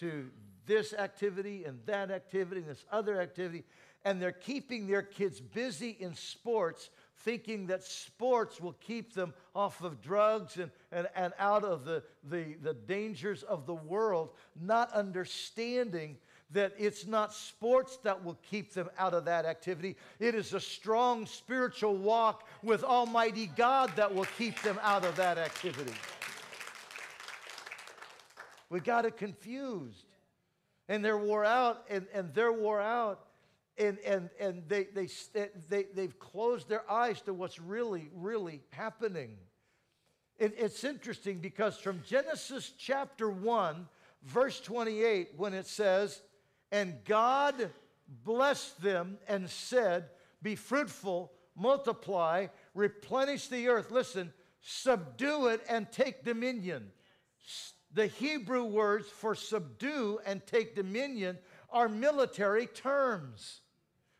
to 0.00 0.30
this 0.66 0.92
activity 0.92 1.64
and 1.64 1.78
that 1.86 2.10
activity 2.10 2.62
and 2.62 2.70
this 2.70 2.84
other 2.90 3.20
activity, 3.20 3.64
and 4.04 4.20
they're 4.20 4.32
keeping 4.32 4.86
their 4.86 5.02
kids 5.02 5.40
busy 5.40 5.90
in 5.90 6.14
sports 6.14 6.90
thinking 7.18 7.66
that 7.68 7.82
sports 7.82 8.60
will 8.60 8.74
keep 8.80 9.14
them 9.14 9.32
off 9.54 9.82
of 9.82 10.00
drugs 10.02 10.56
and, 10.56 10.70
and, 10.92 11.08
and 11.14 11.32
out 11.38 11.64
of 11.64 11.84
the, 11.84 12.02
the, 12.28 12.54
the 12.62 12.74
dangers 12.74 13.42
of 13.44 13.66
the 13.66 13.74
world, 13.74 14.30
not 14.60 14.92
understanding 14.92 16.16
that 16.50 16.72
it's 16.78 17.06
not 17.06 17.32
sports 17.32 17.96
that 18.04 18.22
will 18.22 18.38
keep 18.48 18.72
them 18.74 18.88
out 18.98 19.14
of 19.14 19.24
that 19.24 19.44
activity. 19.44 19.96
It 20.20 20.34
is 20.34 20.54
a 20.54 20.60
strong 20.60 21.26
spiritual 21.26 21.96
walk 21.96 22.46
with 22.62 22.84
Almighty 22.84 23.50
God 23.56 23.90
that 23.96 24.14
will 24.14 24.26
keep 24.38 24.60
them 24.62 24.78
out 24.82 25.04
of 25.04 25.16
that 25.16 25.38
activity. 25.38 25.94
We 28.70 28.80
got 28.80 29.04
it 29.04 29.16
confused. 29.16 30.06
And 30.88 31.02
they're 31.02 31.18
wore 31.18 31.44
out, 31.44 31.84
and, 31.88 32.06
and 32.12 32.34
they're 32.34 32.52
wore 32.52 32.80
out 32.80 33.20
and, 33.76 33.98
and, 34.06 34.30
and 34.38 34.62
they, 34.68 34.84
they, 34.94 35.08
they, 35.68 35.84
they've 35.94 36.18
closed 36.18 36.68
their 36.68 36.88
eyes 36.90 37.20
to 37.22 37.34
what's 37.34 37.58
really, 37.58 38.08
really 38.14 38.62
happening. 38.70 39.36
It, 40.38 40.54
it's 40.58 40.84
interesting 40.84 41.38
because 41.38 41.76
from 41.78 42.02
Genesis 42.06 42.72
chapter 42.78 43.28
1, 43.28 43.88
verse 44.22 44.60
28, 44.60 45.30
when 45.36 45.54
it 45.54 45.66
says, 45.66 46.22
And 46.72 46.96
God 47.04 47.70
blessed 48.24 48.80
them 48.80 49.18
and 49.28 49.48
said, 49.48 50.10
Be 50.42 50.54
fruitful, 50.54 51.32
multiply, 51.56 52.46
replenish 52.74 53.48
the 53.48 53.68
earth. 53.68 53.90
Listen, 53.90 54.32
subdue 54.60 55.48
it 55.48 55.62
and 55.68 55.90
take 55.90 56.24
dominion. 56.24 56.90
The 57.92 58.06
Hebrew 58.06 58.64
words 58.64 59.08
for 59.08 59.34
subdue 59.34 60.18
and 60.26 60.44
take 60.46 60.74
dominion 60.74 61.38
are 61.70 61.88
military 61.88 62.66
terms. 62.66 63.60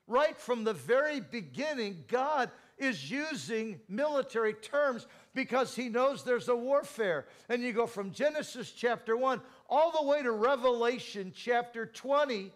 Right 0.06 0.36
from 0.36 0.64
the 0.64 0.74
very 0.74 1.20
beginning, 1.20 2.04
God 2.08 2.50
is 2.76 3.10
using 3.10 3.80
military 3.88 4.52
terms 4.52 5.06
because 5.34 5.74
he 5.74 5.88
knows 5.88 6.22
there's 6.22 6.48
a 6.48 6.56
warfare. 6.56 7.26
And 7.48 7.62
you 7.62 7.72
go 7.72 7.86
from 7.86 8.12
Genesis 8.12 8.70
chapter 8.70 9.16
1 9.16 9.40
all 9.68 9.92
the 9.92 10.06
way 10.06 10.22
to 10.22 10.32
Revelation 10.32 11.32
chapter 11.34 11.86
20, 11.86 12.52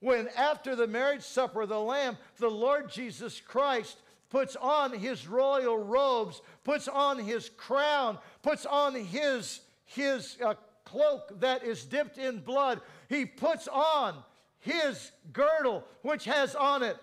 when 0.00 0.28
after 0.36 0.74
the 0.74 0.86
marriage 0.86 1.22
supper 1.22 1.62
of 1.62 1.68
the 1.68 1.78
Lamb, 1.78 2.16
the 2.38 2.50
Lord 2.50 2.90
Jesus 2.90 3.40
Christ 3.40 3.98
puts 4.30 4.56
on 4.56 4.92
his 4.92 5.26
royal 5.28 5.78
robes, 5.78 6.40
puts 6.64 6.88
on 6.88 7.18
his 7.18 7.50
crown, 7.50 8.18
puts 8.42 8.64
on 8.64 8.94
his, 8.94 9.60
his 9.84 10.38
uh, 10.44 10.54
cloak 10.84 11.38
that 11.40 11.62
is 11.64 11.84
dipped 11.84 12.18
in 12.18 12.40
blood. 12.40 12.80
He 13.08 13.26
puts 13.26 13.68
on 13.68 14.14
his 14.60 15.12
girdle, 15.32 15.84
which 16.02 16.24
has 16.24 16.54
on 16.54 16.82
it 16.82 16.96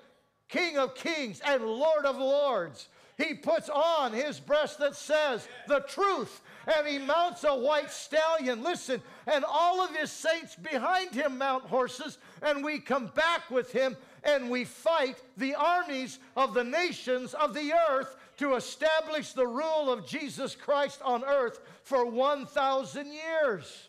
King 0.47 0.77
of 0.77 0.95
Kings 0.95 1.41
and 1.45 1.63
Lord 1.63 2.05
of 2.05 2.17
Lords. 2.17 2.87
He 3.17 3.33
puts 3.33 3.67
on 3.67 4.13
his 4.13 4.39
breast 4.39 4.77
that 4.79 4.95
says 4.95 5.47
the 5.67 5.79
truth, 5.81 6.41
and 6.67 6.87
he 6.87 6.99
mounts 6.99 7.43
a 7.43 7.55
white 7.55 7.89
stallion. 7.89 8.63
Listen, 8.63 9.01
and 9.25 9.43
all 9.43 9.81
of 9.81 9.95
his 9.95 10.11
saints 10.11 10.55
behind 10.55 11.15
him 11.15 11.39
mount 11.39 11.63
horses, 11.63 12.19
and 12.43 12.63
we 12.63 12.79
come 12.79 13.07
back 13.07 13.49
with 13.49 13.71
him 13.71 13.97
and 14.23 14.49
we 14.49 14.65
fight 14.65 15.15
the 15.37 15.55
armies 15.55 16.19
of 16.35 16.53
the 16.53 16.63
nations 16.63 17.33
of 17.33 17.53
the 17.53 17.73
earth 17.89 18.15
to 18.37 18.55
establish 18.55 19.33
the 19.33 19.47
rule 19.47 19.91
of 19.91 20.05
Jesus 20.05 20.55
Christ 20.55 21.01
on 21.03 21.23
earth 21.23 21.61
for 21.83 22.05
1,000 22.05 23.11
years. 23.11 23.86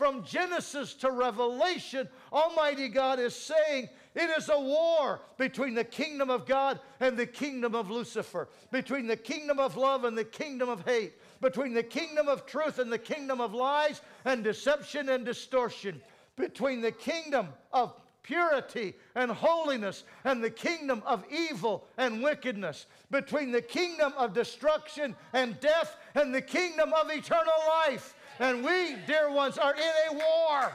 From 0.00 0.24
Genesis 0.24 0.94
to 0.94 1.10
Revelation, 1.10 2.08
Almighty 2.32 2.88
God 2.88 3.18
is 3.20 3.36
saying 3.36 3.90
it 4.14 4.30
is 4.30 4.48
a 4.48 4.58
war 4.58 5.20
between 5.36 5.74
the 5.74 5.84
kingdom 5.84 6.30
of 6.30 6.46
God 6.46 6.80
and 7.00 7.18
the 7.18 7.26
kingdom 7.26 7.74
of 7.74 7.90
Lucifer, 7.90 8.48
between 8.70 9.06
the 9.06 9.14
kingdom 9.14 9.58
of 9.58 9.76
love 9.76 10.04
and 10.04 10.16
the 10.16 10.24
kingdom 10.24 10.70
of 10.70 10.86
hate, 10.86 11.12
between 11.42 11.74
the 11.74 11.82
kingdom 11.82 12.28
of 12.28 12.46
truth 12.46 12.78
and 12.78 12.90
the 12.90 12.96
kingdom 12.96 13.42
of 13.42 13.52
lies 13.52 14.00
and 14.24 14.42
deception 14.42 15.10
and 15.10 15.26
distortion, 15.26 16.00
between 16.34 16.80
the 16.80 16.92
kingdom 16.92 17.48
of 17.70 17.92
purity 18.22 18.94
and 19.14 19.30
holiness 19.30 20.04
and 20.24 20.42
the 20.42 20.48
kingdom 20.48 21.02
of 21.04 21.24
evil 21.30 21.84
and 21.98 22.22
wickedness, 22.22 22.86
between 23.10 23.52
the 23.52 23.60
kingdom 23.60 24.14
of 24.16 24.32
destruction 24.32 25.14
and 25.34 25.60
death 25.60 25.98
and 26.14 26.34
the 26.34 26.40
kingdom 26.40 26.90
of 26.94 27.10
eternal 27.10 27.52
life. 27.68 28.14
And 28.40 28.64
we, 28.64 28.96
dear 29.06 29.30
ones, 29.30 29.58
are 29.58 29.74
in 29.74 29.82
a 30.10 30.14
war. 30.14 30.72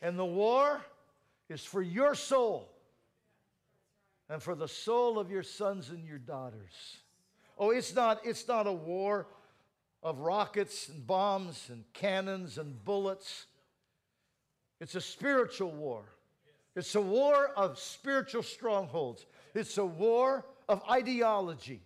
And 0.00 0.18
the 0.18 0.24
war 0.24 0.80
is 1.50 1.62
for 1.62 1.82
your 1.82 2.14
soul 2.14 2.70
and 4.30 4.42
for 4.42 4.54
the 4.54 4.66
soul 4.66 5.18
of 5.18 5.30
your 5.30 5.42
sons 5.42 5.90
and 5.90 6.06
your 6.06 6.16
daughters. 6.16 6.96
Oh, 7.58 7.68
it's 7.68 7.94
not, 7.94 8.22
it's 8.24 8.48
not 8.48 8.66
a 8.66 8.72
war 8.72 9.26
of 10.02 10.20
rockets 10.20 10.88
and 10.88 11.06
bombs 11.06 11.66
and 11.68 11.84
cannons 11.92 12.56
and 12.56 12.82
bullets. 12.82 13.44
It's 14.80 14.94
a 14.94 15.02
spiritual 15.02 15.72
war. 15.72 16.04
It's 16.74 16.94
a 16.94 17.00
war 17.02 17.50
of 17.58 17.78
spiritual 17.78 18.42
strongholds. 18.42 19.26
It's 19.54 19.76
a 19.76 19.84
war 19.84 20.46
of 20.66 20.82
ideology 20.88 21.82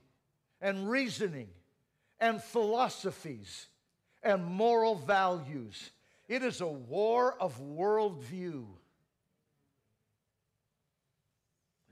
and 0.61 0.89
reasoning 0.89 1.49
and 2.25 2.43
philosophies 2.43 3.67
and 4.23 4.43
moral 4.43 4.95
values. 4.95 5.91
It 6.27 6.43
is 6.43 6.63
a 6.63 6.67
war 6.67 7.37
of 7.39 7.61
worldview. 7.61 8.65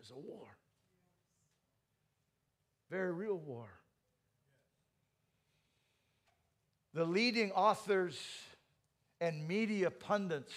It's 0.01 0.11
a 0.11 0.15
war. 0.15 0.47
Very 2.91 3.13
real 3.13 3.37
war. 3.37 3.69
The 6.95 7.05
leading 7.05 7.53
authors 7.53 8.19
and 9.21 9.47
media 9.47 9.91
pundits 9.91 10.55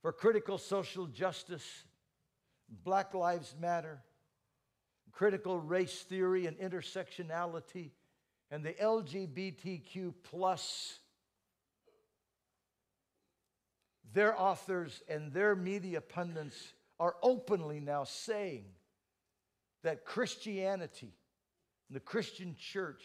for 0.00 0.12
critical 0.12 0.56
social 0.56 1.06
justice, 1.08 1.84
Black 2.84 3.12
Lives 3.12 3.54
Matter, 3.60 4.00
critical 5.12 5.60
race 5.60 6.00
theory 6.04 6.46
and 6.46 6.56
intersectionality, 6.56 7.90
and 8.54 8.62
the 8.62 8.74
LGBTQ 8.74 10.14
plus 10.22 11.00
their 14.12 14.40
authors 14.40 15.02
and 15.08 15.32
their 15.32 15.56
media 15.56 16.00
pundits 16.00 16.72
are 17.00 17.16
openly 17.20 17.80
now 17.80 18.04
saying 18.04 18.66
that 19.82 20.04
Christianity, 20.04 21.16
the 21.90 21.98
Christian 21.98 22.54
church, 22.56 23.02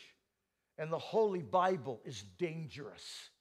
and 0.77 0.93
the 0.93 0.99
Holy 0.99 1.41
Bible 1.41 1.99
is 2.05 2.21
dangerous. 2.37 3.31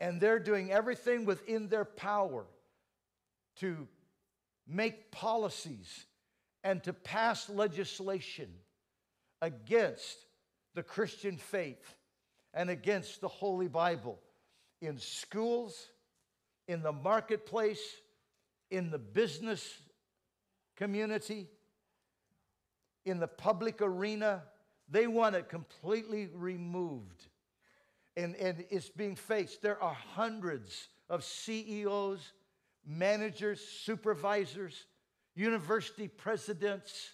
And 0.00 0.20
they're 0.20 0.40
doing 0.40 0.72
everything 0.72 1.24
within 1.24 1.68
their 1.68 1.84
power 1.84 2.46
to 3.58 3.86
make 4.66 5.12
policies 5.12 6.04
and 6.64 6.82
to 6.82 6.92
pass 6.92 7.48
legislation 7.48 8.48
against 9.40 10.16
the 10.74 10.82
Christian 10.82 11.36
faith 11.36 11.94
and 12.54 12.70
against 12.70 13.20
the 13.20 13.28
Holy 13.28 13.68
Bible 13.68 14.18
in 14.80 14.98
schools, 14.98 15.88
in 16.68 16.82
the 16.82 16.92
marketplace, 16.92 17.82
in 18.70 18.90
the 18.90 18.98
business 18.98 19.80
community, 20.76 21.48
in 23.04 23.20
the 23.20 23.28
public 23.28 23.80
arena. 23.80 24.42
They 24.88 25.06
want 25.06 25.36
it 25.36 25.48
completely 25.48 26.28
removed. 26.34 27.26
And, 28.16 28.34
and 28.36 28.64
it's 28.70 28.90
being 28.90 29.16
faced. 29.16 29.62
There 29.62 29.82
are 29.82 29.96
hundreds 30.14 30.88
of 31.08 31.24
CEOs, 31.24 32.32
managers, 32.86 33.60
supervisors, 33.60 34.84
university 35.34 36.08
presidents, 36.08 37.12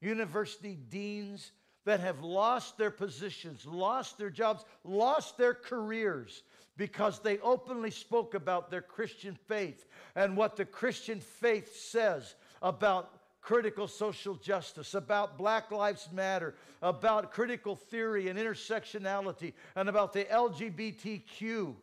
university 0.00 0.76
deans 0.76 1.52
that 1.84 2.00
have 2.00 2.22
lost 2.22 2.76
their 2.78 2.90
positions, 2.90 3.66
lost 3.66 4.18
their 4.18 4.30
jobs, 4.30 4.64
lost 4.84 5.38
their 5.38 5.54
careers 5.54 6.42
because 6.76 7.18
they 7.18 7.38
openly 7.38 7.90
spoke 7.90 8.34
about 8.34 8.70
their 8.70 8.82
Christian 8.82 9.36
faith 9.48 9.86
and 10.14 10.36
what 10.36 10.56
the 10.56 10.64
Christian 10.64 11.20
faith 11.20 11.76
says 11.76 12.34
about 12.62 13.20
critical 13.40 13.88
social 13.88 14.34
justice, 14.34 14.94
about 14.94 15.38
Black 15.38 15.70
Lives 15.70 16.08
Matter, 16.12 16.54
about 16.82 17.32
critical 17.32 17.76
theory 17.76 18.28
and 18.28 18.38
intersectionality, 18.38 19.52
and 19.76 19.88
about 19.88 20.12
the 20.12 20.24
LGBTQ 20.24 21.74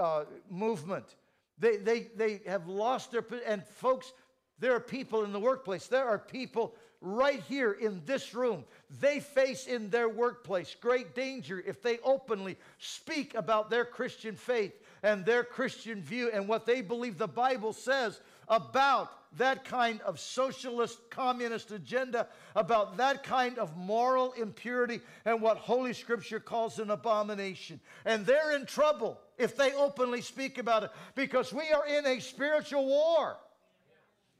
uh, 0.00 0.24
movement. 0.50 1.14
They, 1.58 1.76
they, 1.76 2.08
they 2.16 2.40
have 2.46 2.66
lost 2.66 3.12
their, 3.12 3.24
and 3.46 3.64
folks, 3.64 4.12
there 4.58 4.74
are 4.74 4.80
people 4.80 5.24
in 5.24 5.32
the 5.32 5.40
workplace, 5.40 5.86
there 5.86 6.06
are 6.06 6.18
people 6.18 6.74
right 7.04 7.42
here 7.48 7.72
in 7.72 8.00
this 8.06 8.34
room. 8.34 8.64
They 9.00 9.20
face 9.20 9.66
in 9.66 9.90
their 9.90 10.08
workplace 10.08 10.74
great 10.80 11.14
danger 11.14 11.62
if 11.64 11.82
they 11.82 11.98
openly 11.98 12.56
speak 12.78 13.34
about 13.34 13.68
their 13.68 13.84
Christian 13.84 14.34
faith 14.34 14.72
and 15.02 15.24
their 15.24 15.44
Christian 15.44 16.00
view 16.00 16.30
and 16.32 16.48
what 16.48 16.64
they 16.64 16.80
believe 16.80 17.18
the 17.18 17.28
Bible 17.28 17.74
says 17.74 18.20
about 18.48 19.12
that 19.36 19.64
kind 19.64 20.00
of 20.02 20.18
socialist 20.18 20.98
communist 21.10 21.72
agenda, 21.72 22.26
about 22.56 22.96
that 22.96 23.22
kind 23.22 23.58
of 23.58 23.76
moral 23.76 24.32
impurity 24.32 25.00
and 25.26 25.42
what 25.42 25.58
Holy 25.58 25.92
Scripture 25.92 26.40
calls 26.40 26.78
an 26.78 26.90
abomination. 26.90 27.80
And 28.06 28.24
they're 28.24 28.56
in 28.56 28.64
trouble 28.64 29.20
if 29.36 29.56
they 29.56 29.74
openly 29.74 30.22
speak 30.22 30.56
about 30.56 30.84
it 30.84 30.90
because 31.14 31.52
we 31.52 31.70
are 31.70 31.86
in 31.86 32.06
a 32.06 32.20
spiritual 32.20 32.86
war. 32.86 33.36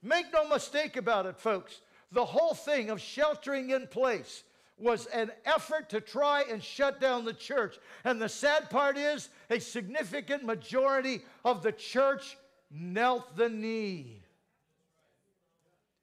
Make 0.02 0.32
no 0.32 0.48
mistake 0.48 0.96
about 0.96 1.26
it, 1.26 1.38
folks. 1.38 1.80
The 2.14 2.24
whole 2.24 2.54
thing 2.54 2.90
of 2.90 3.00
sheltering 3.00 3.70
in 3.70 3.88
place 3.88 4.44
was 4.78 5.06
an 5.06 5.30
effort 5.44 5.90
to 5.90 6.00
try 6.00 6.44
and 6.50 6.62
shut 6.62 7.00
down 7.00 7.24
the 7.24 7.32
church. 7.32 7.76
And 8.04 8.22
the 8.22 8.28
sad 8.28 8.70
part 8.70 8.96
is, 8.96 9.28
a 9.50 9.60
significant 9.60 10.44
majority 10.44 11.22
of 11.44 11.62
the 11.62 11.72
church 11.72 12.36
knelt 12.70 13.36
the 13.36 13.48
knee 13.48 14.22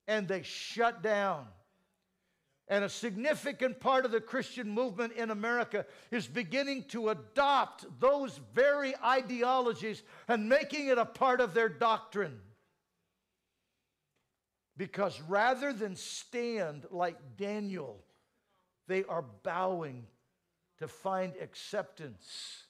and 0.08 0.28
they 0.28 0.42
shut 0.42 1.02
down. 1.02 1.48
And 2.68 2.84
a 2.84 2.90
significant 2.90 3.80
part 3.80 4.04
of 4.06 4.12
the 4.12 4.22
Christian 4.22 4.70
movement 4.70 5.14
in 5.14 5.32
America 5.32 5.86
is 6.10 6.28
beginning 6.28 6.84
to 6.90 7.10
adopt 7.10 7.86
those 8.00 8.40
very 8.54 8.94
ideologies 9.04 10.04
and 10.28 10.50
making 10.50 10.88
it 10.88 10.98
a 10.98 11.06
part 11.06 11.40
of 11.40 11.54
their 11.54 11.70
doctrine. 11.70 12.40
Because 14.82 15.22
rather 15.28 15.74
than 15.74 15.96
stand 15.96 16.88
like 16.90 17.38
Daniel, 17.38 18.00
they 18.88 19.04
are 19.04 19.24
bowing 19.44 20.08
to 20.80 20.88
find 20.88 21.34
acceptance 21.40 22.64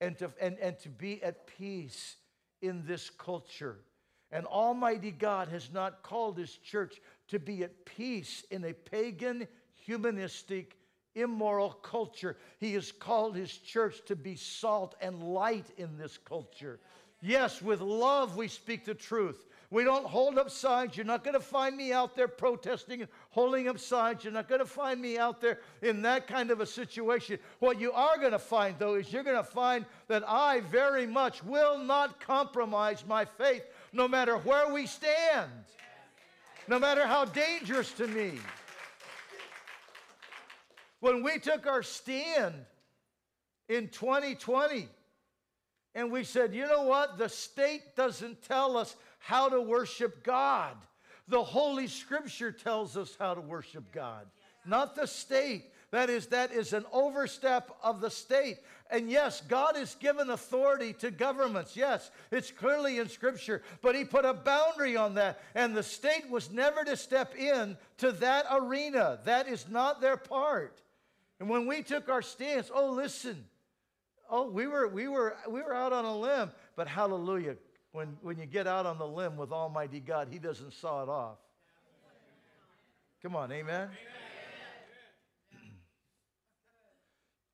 and 0.00 0.16
to, 0.18 0.30
and, 0.40 0.56
and 0.60 0.78
to 0.78 0.88
be 0.88 1.20
at 1.24 1.48
peace 1.48 2.14
in 2.62 2.84
this 2.86 3.10
culture. 3.10 3.78
And 4.30 4.46
Almighty 4.46 5.10
God 5.10 5.48
has 5.48 5.72
not 5.72 6.04
called 6.04 6.38
His 6.38 6.56
church 6.56 7.00
to 7.30 7.40
be 7.40 7.64
at 7.64 7.84
peace 7.84 8.44
in 8.52 8.62
a 8.62 8.72
pagan, 8.72 9.48
humanistic, 9.74 10.76
immoral 11.16 11.70
culture. 11.70 12.36
He 12.60 12.74
has 12.74 12.92
called 12.92 13.34
His 13.34 13.50
church 13.50 14.02
to 14.06 14.14
be 14.14 14.36
salt 14.36 14.94
and 15.00 15.20
light 15.20 15.66
in 15.78 15.98
this 15.98 16.16
culture. 16.16 16.78
Yes, 17.26 17.60
with 17.60 17.80
love 17.80 18.36
we 18.36 18.46
speak 18.46 18.84
the 18.84 18.94
truth. 18.94 19.48
We 19.72 19.82
don't 19.82 20.06
hold 20.06 20.38
up 20.38 20.48
signs. 20.48 20.96
You're 20.96 21.04
not 21.04 21.24
going 21.24 21.34
to 21.34 21.40
find 21.40 21.76
me 21.76 21.92
out 21.92 22.14
there 22.14 22.28
protesting 22.28 23.00
and 23.00 23.10
holding 23.30 23.66
up 23.66 23.80
signs. 23.80 24.22
You're 24.22 24.32
not 24.32 24.48
going 24.48 24.60
to 24.60 24.64
find 24.64 25.02
me 25.02 25.18
out 25.18 25.40
there 25.40 25.58
in 25.82 26.02
that 26.02 26.28
kind 26.28 26.52
of 26.52 26.60
a 26.60 26.66
situation. 26.66 27.40
What 27.58 27.80
you 27.80 27.90
are 27.90 28.16
going 28.16 28.30
to 28.30 28.38
find, 28.38 28.76
though, 28.78 28.94
is 28.94 29.12
you're 29.12 29.24
going 29.24 29.36
to 29.36 29.42
find 29.42 29.84
that 30.06 30.22
I 30.24 30.60
very 30.60 31.04
much 31.04 31.42
will 31.42 31.78
not 31.78 32.20
compromise 32.20 33.04
my 33.04 33.24
faith 33.24 33.64
no 33.92 34.06
matter 34.06 34.36
where 34.36 34.72
we 34.72 34.86
stand, 34.86 35.50
no 36.68 36.78
matter 36.78 37.08
how 37.08 37.24
dangerous 37.24 37.90
to 37.94 38.06
me. 38.06 38.38
When 41.00 41.24
we 41.24 41.40
took 41.40 41.66
our 41.66 41.82
stand 41.82 42.54
in 43.68 43.88
2020, 43.88 44.90
and 45.96 46.12
we 46.12 46.24
said, 46.24 46.54
you 46.54 46.66
know 46.66 46.82
what? 46.82 47.16
The 47.16 47.30
state 47.30 47.96
doesn't 47.96 48.42
tell 48.42 48.76
us 48.76 48.94
how 49.18 49.48
to 49.48 49.62
worship 49.62 50.22
God. 50.22 50.76
The 51.26 51.42
Holy 51.42 51.86
Scripture 51.88 52.52
tells 52.52 52.98
us 52.98 53.16
how 53.18 53.32
to 53.32 53.40
worship 53.40 53.90
God, 53.92 54.26
not 54.66 54.94
the 54.94 55.06
state. 55.06 55.72
That 55.92 56.10
is, 56.10 56.26
that 56.26 56.52
is 56.52 56.74
an 56.74 56.84
overstep 56.92 57.70
of 57.82 58.00
the 58.00 58.10
state. 58.10 58.58
And 58.90 59.08
yes, 59.08 59.40
God 59.48 59.76
has 59.76 59.94
given 59.94 60.28
authority 60.28 60.92
to 60.94 61.10
governments. 61.10 61.76
Yes, 61.76 62.10
it's 62.30 62.50
clearly 62.50 62.98
in 62.98 63.08
Scripture, 63.08 63.62
but 63.80 63.94
He 63.94 64.04
put 64.04 64.26
a 64.26 64.34
boundary 64.34 64.96
on 64.96 65.14
that. 65.14 65.40
And 65.54 65.74
the 65.74 65.82
state 65.82 66.28
was 66.28 66.50
never 66.50 66.84
to 66.84 66.96
step 66.96 67.34
in 67.36 67.78
to 67.98 68.12
that 68.12 68.44
arena. 68.50 69.20
That 69.24 69.48
is 69.48 69.66
not 69.70 70.02
their 70.02 70.18
part. 70.18 70.82
And 71.40 71.48
when 71.48 71.66
we 71.66 71.82
took 71.82 72.10
our 72.10 72.22
stance, 72.22 72.70
oh, 72.72 72.90
listen, 72.90 73.46
oh, 74.30 74.48
we 74.48 74.66
were, 74.66 74.88
we 74.88 75.08
were, 75.08 75.36
we 75.48 75.62
were 75.62 75.74
out 75.74 75.92
on 75.92 76.04
a 76.04 76.16
limb, 76.16 76.50
but 76.76 76.88
hallelujah. 76.88 77.56
When, 77.92 78.16
when 78.20 78.38
you 78.38 78.46
get 78.46 78.66
out 78.66 78.84
on 78.86 78.98
the 78.98 79.06
limb 79.06 79.36
with 79.36 79.52
Almighty 79.52 80.00
God, 80.00 80.28
He 80.30 80.38
doesn't 80.38 80.74
saw 80.74 81.02
it 81.02 81.08
off. 81.08 81.38
Come 83.22 83.34
on, 83.34 83.50
amen? 83.50 83.88
amen. 83.88 85.62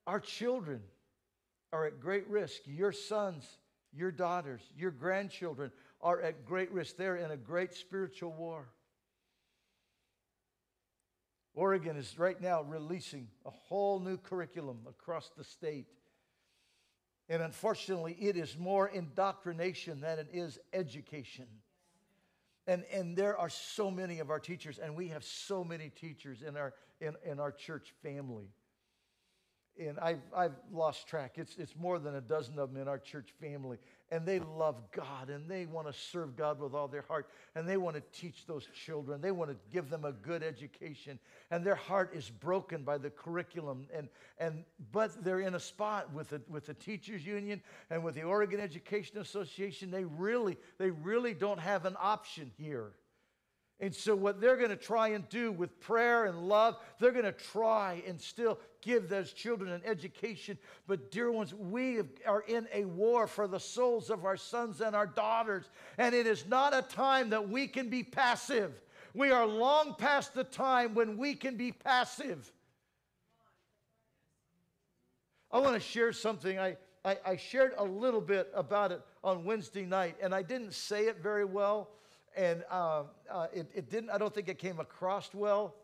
Our 0.06 0.20
children 0.20 0.80
are 1.72 1.86
at 1.86 2.00
great 2.00 2.28
risk. 2.28 2.62
Your 2.66 2.92
sons, 2.92 3.46
your 3.92 4.10
daughters, 4.10 4.60
your 4.76 4.90
grandchildren 4.90 5.70
are 6.00 6.20
at 6.20 6.44
great 6.44 6.70
risk. 6.72 6.96
They're 6.96 7.16
in 7.16 7.30
a 7.30 7.36
great 7.36 7.72
spiritual 7.74 8.32
war. 8.32 8.68
Oregon 11.54 11.96
is 11.96 12.18
right 12.18 12.40
now 12.40 12.62
releasing 12.62 13.28
a 13.44 13.50
whole 13.50 14.00
new 14.00 14.16
curriculum 14.16 14.78
across 14.88 15.30
the 15.36 15.44
state. 15.44 15.86
And 17.28 17.42
unfortunately, 17.42 18.16
it 18.20 18.36
is 18.36 18.58
more 18.58 18.88
indoctrination 18.88 20.00
than 20.00 20.18
it 20.18 20.28
is 20.32 20.58
education. 20.72 21.46
And, 22.66 22.84
and 22.92 23.16
there 23.16 23.36
are 23.38 23.48
so 23.48 23.90
many 23.90 24.18
of 24.18 24.30
our 24.30 24.38
teachers, 24.38 24.78
and 24.78 24.94
we 24.94 25.08
have 25.08 25.24
so 25.24 25.64
many 25.64 25.88
teachers 25.88 26.42
in 26.42 26.56
our, 26.56 26.74
in, 27.00 27.14
in 27.24 27.40
our 27.40 27.52
church 27.52 27.92
family 28.02 28.52
and 29.78 29.98
I've, 29.98 30.20
I've 30.36 30.54
lost 30.70 31.06
track. 31.06 31.32
It's, 31.36 31.56
it's 31.56 31.74
more 31.76 31.98
than 31.98 32.14
a 32.14 32.20
dozen 32.20 32.58
of 32.58 32.72
them 32.72 32.80
in 32.80 32.88
our 32.88 32.98
church 32.98 33.32
family. 33.40 33.78
And 34.12 34.26
they 34.26 34.40
love 34.40 34.76
God 34.94 35.30
and 35.30 35.48
they 35.48 35.64
want 35.64 35.86
to 35.86 35.92
serve 35.94 36.36
God 36.36 36.60
with 36.60 36.74
all 36.74 36.86
their 36.86 37.00
heart. 37.08 37.30
And 37.54 37.66
they 37.66 37.78
want 37.78 37.96
to 37.96 38.02
teach 38.12 38.44
those 38.46 38.68
children. 38.74 39.22
They 39.22 39.30
want 39.30 39.50
to 39.50 39.56
give 39.72 39.88
them 39.88 40.04
a 40.04 40.12
good 40.12 40.42
education. 40.42 41.18
And 41.50 41.64
their 41.64 41.74
heart 41.74 42.14
is 42.14 42.28
broken 42.28 42.82
by 42.82 42.98
the 42.98 43.08
curriculum. 43.08 43.86
And, 43.90 44.10
and, 44.36 44.64
but 44.92 45.24
they're 45.24 45.40
in 45.40 45.54
a 45.54 45.60
spot 45.60 46.12
with 46.12 46.28
the, 46.28 46.42
with 46.50 46.66
the 46.66 46.74
teachers 46.74 47.24
union 47.24 47.62
and 47.88 48.04
with 48.04 48.14
the 48.14 48.22
Oregon 48.22 48.60
Education 48.60 49.16
Association. 49.16 49.90
They 49.90 50.04
really, 50.04 50.58
they 50.76 50.90
really 50.90 51.32
don't 51.32 51.60
have 51.60 51.86
an 51.86 51.96
option 51.98 52.50
here. 52.58 52.92
And 53.80 53.92
so, 53.92 54.14
what 54.14 54.40
they're 54.40 54.56
going 54.56 54.70
to 54.70 54.76
try 54.76 55.08
and 55.08 55.28
do 55.28 55.50
with 55.50 55.80
prayer 55.80 56.26
and 56.26 56.48
love, 56.48 56.76
they're 57.00 57.10
going 57.10 57.24
to 57.24 57.32
try 57.32 58.00
and 58.06 58.20
still 58.20 58.60
give 58.80 59.08
those 59.08 59.32
children 59.32 59.72
an 59.72 59.82
education. 59.84 60.56
But, 60.86 61.10
dear 61.10 61.32
ones, 61.32 61.52
we 61.52 62.00
are 62.24 62.42
in 62.42 62.68
a 62.72 62.84
war 62.84 63.26
for 63.26 63.48
the 63.48 63.58
souls 63.58 64.08
of 64.08 64.24
our 64.24 64.36
sons 64.36 64.80
and 64.80 64.94
our 64.94 65.06
daughters. 65.06 65.68
And 65.98 66.14
it 66.14 66.28
is 66.28 66.46
not 66.46 66.74
a 66.74 66.82
time 66.82 67.30
that 67.30 67.48
we 67.48 67.66
can 67.66 67.88
be 67.88 68.04
passive. 68.04 68.80
We 69.14 69.30
are 69.30 69.46
long 69.46 69.96
past 69.98 70.32
the 70.32 70.44
time 70.44 70.94
when 70.94 71.16
we 71.16 71.34
can 71.34 71.56
be 71.56 71.72
passive. 71.72 72.52
I 75.50 75.58
want 75.58 75.74
to 75.74 75.80
share 75.80 76.12
something. 76.12 76.58
I, 76.58 76.76
I, 77.04 77.18
I 77.26 77.36
shared 77.36 77.72
a 77.76 77.84
little 77.84 78.20
bit 78.20 78.50
about 78.54 78.92
it 78.92 79.02
on 79.24 79.44
Wednesday 79.44 79.84
night, 79.84 80.16
and 80.22 80.34
I 80.34 80.42
didn't 80.42 80.72
say 80.72 81.06
it 81.06 81.22
very 81.22 81.44
well 81.44 81.90
and 82.36 82.64
uh, 82.70 83.04
uh, 83.30 83.46
it, 83.52 83.70
it, 83.74 83.90
didn't, 83.90 84.10
I 84.10 84.18
don't 84.18 84.34
think 84.34 84.48
it 84.48 84.58
came 84.58 84.80
across 84.80 85.32
well. 85.34 85.74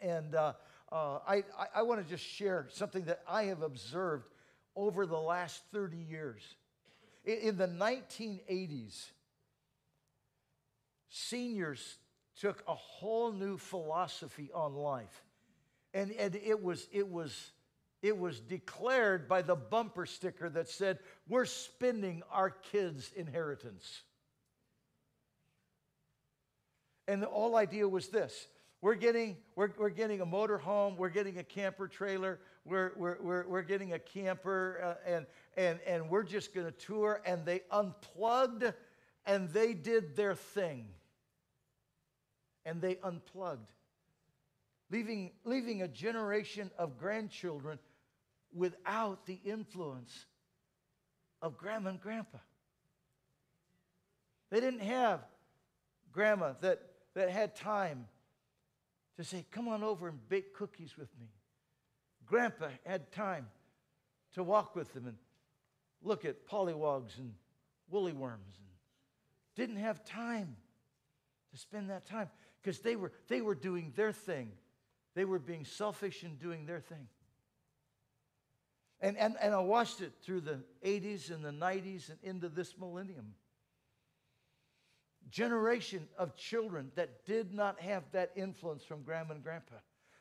And 0.00 0.34
uh, 0.34 0.54
uh 0.90 1.18
I, 1.26 1.36
I, 1.58 1.66
I 1.76 1.82
want 1.82 2.02
to 2.02 2.08
just 2.08 2.24
share 2.24 2.66
something 2.70 3.04
that 3.04 3.22
I 3.28 3.44
have 3.44 3.62
observed 3.62 4.28
over 4.76 5.06
the 5.06 5.18
last 5.18 5.62
30 5.72 5.96
years. 5.96 6.42
In, 7.24 7.38
in 7.38 7.56
the 7.56 7.68
1980s, 7.68 9.10
seniors 11.10 11.98
took 12.40 12.62
a 12.66 12.74
whole 12.74 13.32
new 13.32 13.58
philosophy 13.58 14.50
on 14.54 14.74
life. 14.74 15.24
And, 15.92 16.12
and 16.12 16.36
it, 16.36 16.62
was, 16.62 16.88
it, 16.92 17.08
was, 17.08 17.52
it 18.00 18.16
was 18.16 18.40
declared 18.40 19.28
by 19.28 19.42
the 19.42 19.56
bumper 19.56 20.06
sticker 20.06 20.48
that 20.50 20.68
said, 20.68 21.00
We're 21.28 21.44
spending 21.44 22.22
our 22.30 22.50
kids' 22.50 23.10
inheritance. 23.16 24.02
And 27.10 27.20
the 27.20 27.26
whole 27.26 27.56
idea 27.56 27.88
was 27.88 28.06
this 28.06 28.46
we're 28.80 28.94
getting, 28.94 29.36
we're, 29.56 29.72
we're 29.76 29.90
getting 29.90 30.20
a 30.20 30.26
motor 30.26 30.58
home, 30.58 30.96
we're 30.96 31.08
getting 31.08 31.38
a 31.38 31.42
camper 31.42 31.88
trailer, 31.88 32.38
we're, 32.64 32.92
we're, 32.96 33.16
we're, 33.20 33.48
we're 33.48 33.62
getting 33.62 33.94
a 33.94 33.98
camper, 33.98 34.80
uh, 34.80 35.10
and, 35.10 35.26
and, 35.56 35.80
and 35.88 36.08
we're 36.08 36.22
just 36.22 36.54
going 36.54 36.66
to 36.66 36.72
tour. 36.72 37.20
And 37.26 37.44
they 37.44 37.62
unplugged 37.72 38.72
and 39.26 39.48
they 39.50 39.74
did 39.74 40.14
their 40.14 40.36
thing. 40.36 40.86
And 42.64 42.80
they 42.80 42.96
unplugged, 43.02 43.72
leaving, 44.90 45.32
leaving 45.44 45.82
a 45.82 45.88
generation 45.88 46.70
of 46.78 46.96
grandchildren 46.96 47.80
without 48.54 49.26
the 49.26 49.40
influence 49.44 50.26
of 51.42 51.58
grandma 51.58 51.90
and 51.90 52.00
grandpa. 52.00 52.38
They 54.50 54.60
didn't 54.60 54.82
have 54.82 55.20
grandma 56.12 56.52
that 56.60 56.89
that 57.14 57.30
had 57.30 57.54
time 57.56 58.06
to 59.16 59.24
say, 59.24 59.44
Come 59.50 59.68
on 59.68 59.82
over 59.82 60.08
and 60.08 60.28
bake 60.28 60.54
cookies 60.54 60.96
with 60.96 61.08
me. 61.18 61.26
Grandpa 62.26 62.68
had 62.86 63.10
time 63.12 63.48
to 64.34 64.42
walk 64.42 64.76
with 64.76 64.92
them 64.94 65.06
and 65.06 65.16
look 66.02 66.24
at 66.24 66.46
pollywogs 66.46 67.18
and 67.18 67.34
woolly 67.90 68.12
worms 68.12 68.56
and 68.58 68.68
didn't 69.56 69.82
have 69.82 70.04
time 70.04 70.56
to 71.52 71.58
spend 71.58 71.90
that 71.90 72.06
time 72.06 72.28
because 72.62 72.78
they 72.80 72.96
were, 72.96 73.12
they 73.28 73.40
were 73.40 73.54
doing 73.54 73.92
their 73.96 74.12
thing. 74.12 74.52
They 75.14 75.24
were 75.24 75.40
being 75.40 75.64
selfish 75.64 76.22
and 76.22 76.38
doing 76.38 76.66
their 76.66 76.80
thing. 76.80 77.08
And, 79.00 79.16
and, 79.16 79.36
and 79.40 79.54
I 79.54 79.60
watched 79.60 80.02
it 80.02 80.12
through 80.22 80.42
the 80.42 80.60
80s 80.84 81.30
and 81.30 81.44
the 81.44 81.50
90s 81.50 82.10
and 82.10 82.18
into 82.22 82.48
this 82.48 82.76
millennium 82.78 83.34
generation 85.30 86.08
of 86.18 86.36
children 86.36 86.90
that 86.96 87.24
did 87.24 87.54
not 87.54 87.80
have 87.80 88.04
that 88.12 88.32
influence 88.36 88.82
from 88.82 89.02
grandma 89.02 89.34
and 89.34 89.42
grandpa. 89.42 89.76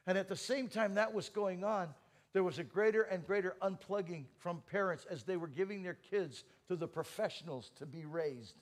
And 0.07 0.17
at 0.17 0.27
the 0.27 0.35
same 0.35 0.67
time 0.67 0.95
that 0.95 1.13
was 1.13 1.29
going 1.29 1.63
on, 1.63 1.89
there 2.33 2.43
was 2.43 2.59
a 2.59 2.63
greater 2.63 3.03
and 3.03 3.25
greater 3.25 3.55
unplugging 3.62 4.25
from 4.38 4.62
parents 4.69 5.05
as 5.09 5.23
they 5.23 5.38
were 5.38 5.47
giving 5.47 5.81
their 5.81 5.97
kids 6.09 6.43
to 6.67 6.75
the 6.75 6.88
professionals 6.88 7.71
to 7.77 7.85
be 7.85 8.05
raised, 8.05 8.55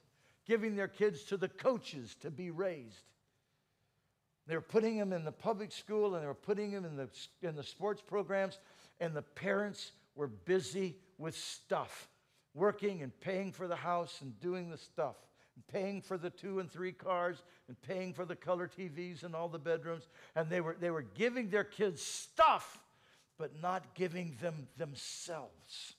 giving 0.45 0.75
their 0.75 0.87
kids 0.87 1.23
to 1.25 1.37
the 1.37 1.49
coaches 1.49 2.15
to 2.21 2.31
be 2.31 2.49
raised. 2.49 3.03
They 4.47 4.55
were 4.55 4.61
putting 4.61 4.97
them 4.97 5.11
in 5.11 5.25
the 5.25 5.31
public 5.33 5.73
school 5.73 6.15
and 6.15 6.23
they 6.23 6.27
were 6.27 6.33
putting 6.33 6.71
them 6.71 6.85
in 6.85 6.95
the, 6.95 7.09
in 7.41 7.55
the 7.55 7.63
sports 7.63 8.01
programs, 8.01 8.59
and 9.01 9.13
the 9.13 9.21
parents 9.21 9.91
were 10.15 10.27
busy 10.27 10.95
with 11.17 11.35
stuff, 11.35 12.07
working 12.53 13.01
and 13.01 13.17
paying 13.19 13.51
for 13.51 13.67
the 13.67 13.75
house 13.75 14.21
and 14.21 14.39
doing 14.39 14.69
the 14.69 14.77
stuff 14.77 15.17
paying 15.67 16.01
for 16.01 16.17
the 16.17 16.29
two 16.29 16.59
and 16.59 16.71
three 16.71 16.91
cars 16.91 17.41
and 17.67 17.79
paying 17.81 18.13
for 18.13 18.25
the 18.25 18.35
color 18.35 18.67
TVs 18.67 19.23
and 19.23 19.35
all 19.35 19.49
the 19.49 19.59
bedrooms. 19.59 20.07
And 20.35 20.49
they 20.49 20.61
were, 20.61 20.75
they 20.79 20.91
were 20.91 21.01
giving 21.01 21.49
their 21.49 21.63
kids 21.63 22.01
stuff, 22.01 22.79
but 23.37 23.61
not 23.61 23.95
giving 23.95 24.35
them 24.41 24.67
themselves. 24.77 25.93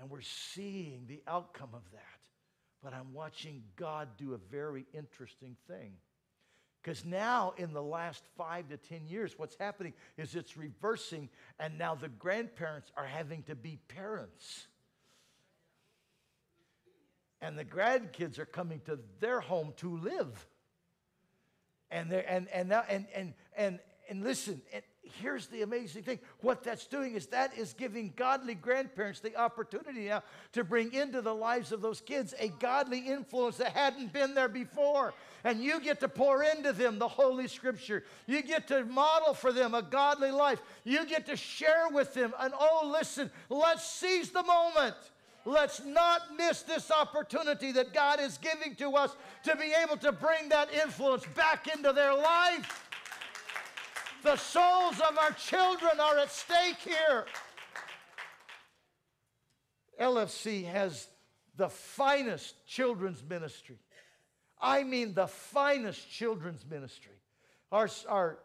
And 0.00 0.10
we're 0.10 0.20
seeing 0.20 1.04
the 1.06 1.22
outcome 1.26 1.70
of 1.72 1.82
that. 1.92 2.02
But 2.82 2.94
I'm 2.94 3.12
watching 3.12 3.64
God 3.76 4.08
do 4.16 4.34
a 4.34 4.38
very 4.38 4.86
interesting 4.92 5.56
thing. 5.66 5.94
Because 6.82 7.04
now, 7.04 7.54
in 7.56 7.72
the 7.72 7.82
last 7.82 8.22
five 8.36 8.68
to 8.68 8.76
10 8.76 9.08
years, 9.08 9.34
what's 9.36 9.56
happening 9.58 9.92
is 10.16 10.36
it's 10.36 10.56
reversing, 10.56 11.28
and 11.58 11.76
now 11.76 11.96
the 11.96 12.08
grandparents 12.08 12.92
are 12.96 13.04
having 13.04 13.42
to 13.44 13.56
be 13.56 13.78
parents 13.88 14.68
and 17.40 17.58
the 17.58 17.64
grandkids 17.64 18.38
are 18.38 18.46
coming 18.46 18.80
to 18.86 18.98
their 19.20 19.40
home 19.40 19.72
to 19.78 19.96
live. 19.98 20.46
And 21.90 22.12
and 22.12 22.48
and 22.48 22.68
now 22.68 22.84
and 22.88 23.06
and 23.14 23.34
and 23.56 23.78
and 24.08 24.24
listen, 24.24 24.62
and 24.72 24.82
here's 25.20 25.46
the 25.48 25.62
amazing 25.62 26.02
thing. 26.02 26.18
What 26.40 26.62
that's 26.62 26.86
doing 26.86 27.14
is 27.14 27.26
that 27.28 27.56
is 27.56 27.72
giving 27.72 28.12
godly 28.16 28.54
grandparents 28.54 29.20
the 29.20 29.36
opportunity 29.36 30.08
now 30.08 30.22
to 30.52 30.64
bring 30.64 30.92
into 30.92 31.20
the 31.20 31.34
lives 31.34 31.72
of 31.72 31.82
those 31.82 32.00
kids 32.00 32.34
a 32.38 32.48
godly 32.48 33.00
influence 33.00 33.56
that 33.58 33.72
hadn't 33.72 34.12
been 34.12 34.34
there 34.34 34.48
before. 34.48 35.14
And 35.44 35.62
you 35.62 35.80
get 35.80 36.00
to 36.00 36.08
pour 36.08 36.42
into 36.42 36.72
them 36.72 36.98
the 36.98 37.08
Holy 37.08 37.48
Scripture. 37.48 38.04
You 38.26 38.42
get 38.42 38.68
to 38.68 38.84
model 38.84 39.34
for 39.34 39.52
them 39.52 39.74
a 39.74 39.82
godly 39.82 40.30
life. 40.30 40.60
You 40.84 41.06
get 41.06 41.26
to 41.26 41.36
share 41.36 41.88
with 41.90 42.14
them. 42.14 42.32
And 42.40 42.52
oh, 42.58 42.90
listen, 42.92 43.30
let's 43.48 43.88
seize 43.88 44.30
the 44.30 44.42
moment. 44.42 44.96
Let's 45.48 45.82
not 45.82 46.36
miss 46.36 46.60
this 46.60 46.90
opportunity 46.90 47.72
that 47.72 47.94
God 47.94 48.20
is 48.20 48.36
giving 48.36 48.74
to 48.74 48.90
us 48.96 49.16
to 49.44 49.56
be 49.56 49.72
able 49.82 49.96
to 49.96 50.12
bring 50.12 50.50
that 50.50 50.68
influence 50.74 51.24
back 51.34 51.74
into 51.74 51.94
their 51.94 52.12
life. 52.12 52.90
The 54.22 54.36
souls 54.36 55.00
of 55.00 55.16
our 55.16 55.30
children 55.30 56.00
are 56.00 56.18
at 56.18 56.30
stake 56.30 56.76
here. 56.84 57.24
LFC 59.98 60.66
has 60.66 61.08
the 61.56 61.70
finest 61.70 62.54
children's 62.66 63.24
ministry. 63.26 63.78
I 64.60 64.84
mean, 64.84 65.14
the 65.14 65.28
finest 65.28 66.10
children's 66.10 66.66
ministry. 66.68 67.16
Our, 67.72 67.88
our, 68.06 68.38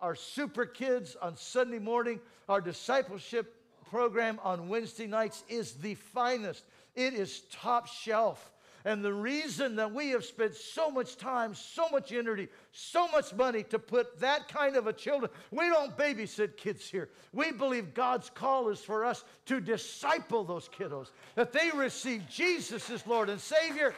our 0.00 0.14
super 0.14 0.64
kids 0.64 1.14
on 1.20 1.36
Sunday 1.36 1.78
morning, 1.78 2.20
our 2.48 2.62
discipleship 2.62 3.61
program 3.92 4.40
on 4.42 4.70
Wednesday 4.70 5.06
nights 5.06 5.44
is 5.50 5.74
the 5.74 5.94
finest. 5.94 6.64
It 6.94 7.12
is 7.12 7.42
top 7.52 7.86
shelf. 7.86 8.50
And 8.86 9.04
the 9.04 9.12
reason 9.12 9.76
that 9.76 9.92
we 9.92 10.08
have 10.08 10.24
spent 10.24 10.54
so 10.56 10.90
much 10.90 11.18
time, 11.18 11.54
so 11.54 11.90
much 11.90 12.10
energy, 12.10 12.48
so 12.72 13.06
much 13.08 13.34
money 13.34 13.62
to 13.64 13.78
put 13.78 14.18
that 14.18 14.48
kind 14.48 14.76
of 14.76 14.86
a 14.86 14.94
children, 14.94 15.30
we 15.50 15.68
don't 15.68 15.94
babysit 15.96 16.56
kids 16.56 16.88
here. 16.88 17.10
We 17.34 17.52
believe 17.52 17.92
God's 17.92 18.30
call 18.30 18.70
is 18.70 18.80
for 18.80 19.04
us 19.04 19.24
to 19.44 19.60
disciple 19.60 20.42
those 20.42 20.70
kiddos, 20.70 21.08
that 21.34 21.52
they 21.52 21.70
receive 21.74 22.22
Jesus 22.30 22.88
as 22.88 23.06
Lord 23.06 23.28
and 23.28 23.40
Savior. 23.40 23.94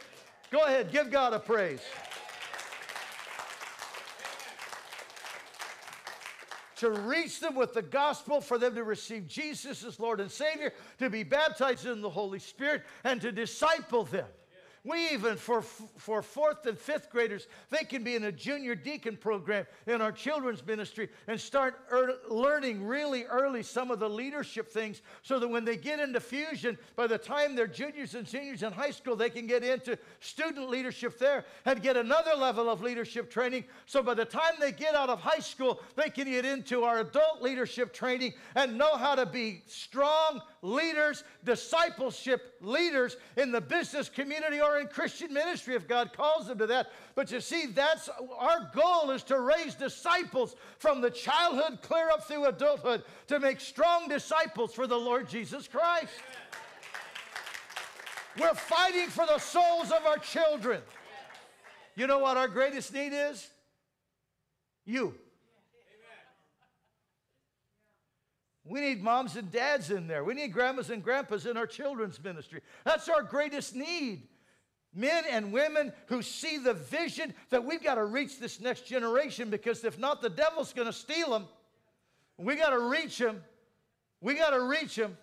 Go 0.51 0.65
ahead, 0.65 0.91
give 0.91 1.09
God 1.09 1.33
a 1.33 1.39
praise. 1.39 1.81
To 6.85 7.01
reach 7.01 7.41
them 7.41 7.55
with 7.55 7.73
the 7.73 7.83
gospel, 7.83 8.41
for 8.41 8.59
them 8.59 8.75
to 8.75 8.85
receive 8.85 9.27
Jesus 9.27 9.85
as 9.85 9.99
Lord 9.99 10.21
and 10.21 10.31
Savior, 10.31 10.73
to 10.99 11.09
be 11.09 11.23
baptized 11.23 11.87
in 11.87 12.01
the 12.01 12.11
Holy 12.11 12.39
Spirit, 12.39 12.83
and 13.05 13.21
to 13.23 13.33
disciple 13.33 14.05
them. 14.05 14.27
We 14.87 15.13
even, 15.13 15.37
for, 15.37 15.63
for 15.63 16.21
fourth 16.21 16.67
and 16.67 16.79
fifth 16.79 17.09
graders, 17.09 17.47
they 17.71 17.85
can 17.85 18.05
be 18.05 18.17
in 18.17 18.25
a 18.25 18.33
junior 18.33 18.75
deacon 18.75 19.17
program 19.17 19.67
in 19.87 20.03
our 20.03 20.13
children's 20.13 20.65
ministry 20.65 21.09
and 21.27 21.41
start 21.41 21.81
er- 21.91 22.19
learning 22.29 22.87
really 22.87 23.25
early 23.25 23.63
some 23.63 23.91
of 23.91 23.99
the 23.99 24.11
leadership 24.11 24.71
things 24.71 25.01
so 25.23 25.39
that 25.39 25.49
when 25.49 25.65
they 25.65 25.79
get 25.79 26.01
into 26.01 26.21
fusion, 26.21 26.77
by 26.97 27.07
the 27.07 27.17
time 27.17 27.57
they're 27.57 27.67
juniors 27.67 28.15
and 28.15 28.29
seniors 28.29 28.63
in 28.63 28.75
high 28.75 28.91
school, 28.91 29.17
they 29.17 29.31
can 29.31 29.47
get 29.47 29.65
into 29.65 29.99
student 30.21 30.69
leadership 30.69 31.19
there 31.19 31.47
and 31.65 31.81
get 31.81 31.97
another 31.97 32.35
level 32.35 32.69
of 32.69 32.83
leadership 32.83 33.31
training. 33.31 33.65
So 33.87 34.03
by 34.03 34.13
the 34.13 34.27
time 34.27 34.53
they 34.61 34.73
get 34.73 34.95
out 34.95 35.09
of 35.09 35.19
high 35.19 35.39
school, 35.39 35.81
they 35.97 36.11
can 36.11 36.27
get 36.27 36.45
into 36.45 36.85
our 36.85 37.01
adult 37.01 37.41
leadership 37.41 37.95
training 37.95 38.35
and 38.55 38.77
know 38.77 38.97
how 38.97 39.15
to 39.15 39.25
be 39.25 39.63
strong 39.67 40.43
leaders, 40.65 41.25
discipleship 41.45 42.55
leaders 42.61 43.17
in 43.37 43.53
the 43.53 43.61
business 43.61 44.09
community 44.09 44.61
or 44.61 44.79
in 44.79 44.87
Christian 44.87 45.33
ministry 45.33 45.75
if 45.75 45.87
God 45.87 46.13
calls 46.13 46.47
them 46.47 46.59
to 46.59 46.67
that. 46.67 46.91
But 47.15 47.31
you 47.31 47.41
see, 47.41 47.67
that's 47.67 48.09
our 48.39 48.71
goal 48.75 49.11
is 49.11 49.23
to 49.25 49.39
raise 49.39 49.75
disciples 49.75 50.57
from 50.79 51.03
the 51.03 51.11
childhood 51.11 51.81
clear 51.83 52.09
up 52.09 52.27
through 52.27 52.47
adulthood 52.47 53.05
to 53.29 53.39
make 53.39 53.61
strong 53.61 54.09
disciples 54.09 54.73
for 54.73 54.87
the 54.87 54.97
Lord 54.97 55.29
Jesus 55.29 55.69
Christ. 55.69 56.13
We're 58.41 58.55
fighting 58.55 59.09
for 59.09 59.27
the 59.27 59.39
souls 59.39 59.93
of 59.93 60.05
our 60.07 60.19
children. 60.19 60.81
You 61.95 62.07
know 62.07 62.19
what 62.19 62.37
our 62.37 62.49
greatest 62.49 62.93
need 62.93 63.13
is? 63.13 63.49
You. 64.87 65.15
We 68.65 68.81
need 68.81 69.03
moms 69.03 69.37
and 69.37 69.51
dads 69.51 69.91
in 69.91 70.07
there. 70.07 70.25
We 70.25 70.35
need 70.35 70.53
grandmas 70.53 70.89
and 70.89 71.03
grandpas 71.03 71.45
in 71.45 71.57
our 71.57 71.67
children's 71.67 72.23
ministry. 72.23 72.61
That's 72.85 73.09
our 73.09 73.23
greatest 73.23 73.75
need. 73.75 74.29
Men 74.95 75.25
and 75.29 75.53
women 75.53 75.93
who 76.07 76.23
see 76.23 76.57
the 76.57 76.73
vision 76.73 77.35
that 77.51 77.65
we've 77.65 77.83
got 77.83 77.97
to 77.97 78.05
reach 78.05 78.39
this 78.39 78.61
next 78.61 78.87
generation 78.87 79.51
because 79.51 79.85
if 79.85 79.99
not, 79.99 80.23
the 80.23 80.31
devil's 80.31 80.73
going 80.73 80.87
to 80.87 80.93
steal 80.93 81.31
them. 81.31 81.47
We 82.39 82.57
got 82.57 82.71
to 82.71 82.79
reach 82.79 83.19
them. 83.19 83.43
We 84.21 84.35
got 84.35 84.51
to 84.51 84.63
reach 84.63 84.97
them. 84.97 85.19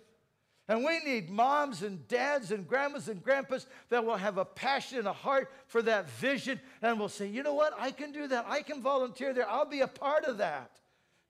And 0.68 0.86
we 0.86 1.00
need 1.00 1.30
moms 1.30 1.82
and 1.82 2.08
dads 2.08 2.52
and 2.52 2.68
grandmas 2.68 3.10
and 3.10 3.24
grandpas 3.24 3.66
that 3.90 4.06
will 4.06 4.18
have 4.18 4.38
a 4.38 4.46
passion 4.46 5.00
and 5.00 5.08
a 5.08 5.14
heart 5.14 5.52
for 5.68 5.82
that 5.82 6.10
vision 6.12 6.60
and 6.82 7.00
will 7.00 7.10
say, 7.10 7.28
you 7.28 7.42
know 7.44 7.54
what? 7.54 7.74
I 7.80 7.92
can 7.92 8.12
do 8.12 8.28
that. 8.28 8.46
I 8.48 8.62
can 8.62 8.82
volunteer 8.82 9.34
there. 9.34 9.50
I'll 9.50 9.66
be 9.66 9.82
a 9.82 9.88
part 9.88 10.26
of 10.26 10.38
that. 10.38 10.72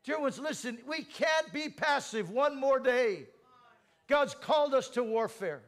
Dear 0.03 0.19
ones, 0.19 0.39
listen, 0.39 0.79
we 0.87 1.03
can't 1.03 1.53
be 1.53 1.69
passive 1.69 2.31
one 2.31 2.59
more 2.59 2.79
day. 2.79 3.27
God's 4.07 4.33
called 4.33 4.73
us 4.73 4.89
to 4.89 5.03
warfare. 5.03 5.61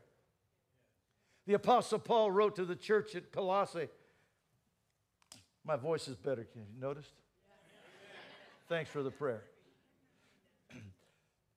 The 1.46 1.54
Apostle 1.54 2.00
Paul 2.00 2.32
wrote 2.32 2.56
to 2.56 2.65
the 2.65 2.76
church 2.76 3.15
at 3.15 3.32
Colossae. 3.32 3.89
My 5.65 5.76
voice 5.76 6.08
is 6.08 6.15
better. 6.15 6.43
Can 6.43 6.62
you 6.62 6.82
notice? 6.82 7.08
Thanks 8.67 8.89
for 8.89 9.04
the 9.04 9.12
prayer. 9.12 9.43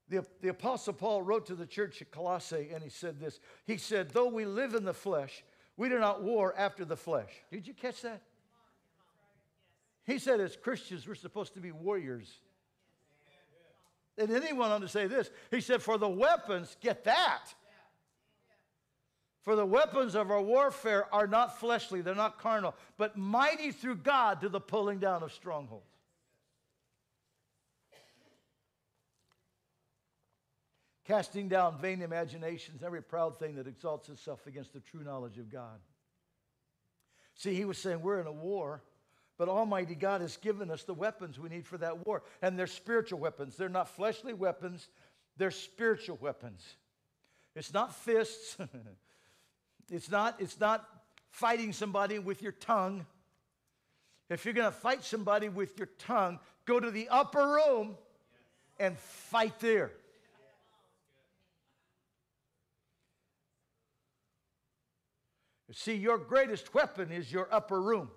The, 0.09 0.25
the 0.41 0.51
Apostle 0.51 0.93
Paul 0.93 1.23
wrote 1.23 1.47
to 1.47 1.57
the 1.57 1.67
church 1.67 2.01
at 2.01 2.13
Colossae 2.13 2.71
and 2.73 2.81
he 2.81 2.91
said 2.91 3.19
this. 3.19 3.41
He 3.65 3.77
said, 3.77 4.11
Though 4.11 4.29
we 4.29 4.45
live 4.45 4.75
in 4.75 4.85
the 4.85 4.95
flesh, 4.95 5.43
we 5.77 5.89
do 5.89 5.99
not 5.99 6.23
war 6.23 6.55
after 6.57 6.85
the 6.85 6.97
flesh. 6.97 7.31
Did 7.51 7.67
you 7.67 7.75
catch 7.75 8.03
that? 8.03 8.23
He 10.05 10.21
said, 10.21 10.39
as 10.39 10.55
Christians, 10.55 11.09
we're 11.09 11.17
supposed 11.17 11.55
to 11.55 11.61
be 11.61 11.73
warriors. 11.73 12.39
And 14.19 14.29
then 14.29 14.43
he 14.43 14.53
went 14.53 14.73
on 14.73 14.81
to 14.81 14.89
say 14.89 15.07
this. 15.07 15.31
He 15.51 15.61
said, 15.61 15.83
For 15.83 15.99
the 15.99 16.09
weapons, 16.09 16.77
get 16.81 17.05
that. 17.05 17.55
For 19.43 19.55
the 19.55 19.67
weapons 19.67 20.17
of 20.17 20.31
our 20.33 20.43
warfare 20.43 21.07
are 21.15 21.29
not 21.29 21.61
fleshly, 21.61 22.01
they're 22.01 22.17
not 22.17 22.41
carnal, 22.41 22.75
but 22.97 23.17
mighty 23.17 23.71
through 23.71 23.99
God 23.99 24.41
to 24.41 24.49
the 24.49 24.59
pulling 24.59 24.99
down 24.99 25.23
of 25.23 25.33
strongholds. 25.33 25.85
Casting 31.05 31.49
down 31.49 31.79
vain 31.79 32.03
imaginations, 32.03 32.83
every 32.83 33.01
proud 33.01 33.39
thing 33.39 33.55
that 33.55 33.69
exalts 33.69 34.09
itself 34.09 34.45
against 34.49 34.73
the 34.73 34.81
true 34.81 35.05
knowledge 35.05 35.39
of 35.39 35.49
God. 35.49 35.79
See, 37.37 37.55
he 37.55 37.65
was 37.65 37.79
saying 37.79 38.01
we're 38.01 38.21
in 38.21 38.27
a 38.27 38.33
war, 38.33 38.83
but 39.39 39.49
Almighty 39.49 39.95
God 39.95 40.21
has 40.21 40.37
given 40.37 40.71
us 40.71 40.85
the 40.85 40.95
weapons 40.95 41.39
we 41.39 41.49
need 41.49 41.67
for 41.67 41.79
that 41.79 42.07
war. 42.07 42.23
And 42.41 42.59
they're 42.59 42.67
spiritual 42.67 43.19
weapons. 43.19 43.57
They're 43.57 43.69
not 43.69 43.89
fleshly 43.89 44.33
weapons, 44.33 44.89
they're 45.37 45.51
spiritual 45.51 46.19
weapons. 46.21 46.65
It's 47.55 47.73
not 47.73 47.95
fists. 47.95 48.57
It's 49.91 50.11
not, 50.11 50.41
it's 50.41 50.59
not 50.59 50.85
fighting 51.31 51.73
somebody 51.73 52.19
with 52.19 52.43
your 52.43 52.53
tongue. 52.53 53.07
If 54.29 54.45
you're 54.45 54.55
going 54.55 54.71
to 54.71 54.77
fight 54.77 55.05
somebody 55.05 55.49
with 55.49 55.79
your 55.79 55.89
tongue, 55.99 56.41
go 56.65 56.81
to 56.81 56.91
the 56.91 57.09
upper 57.09 57.47
room 57.47 57.97
and 58.79 58.99
fight 58.99 59.61
there. 59.61 59.93
See, 65.73 65.95
your 65.95 66.19
greatest 66.19 66.75
weapon 66.75 67.13
is 67.13 67.31
your 67.31 67.49
upper 67.53 67.81
room. 67.81 68.11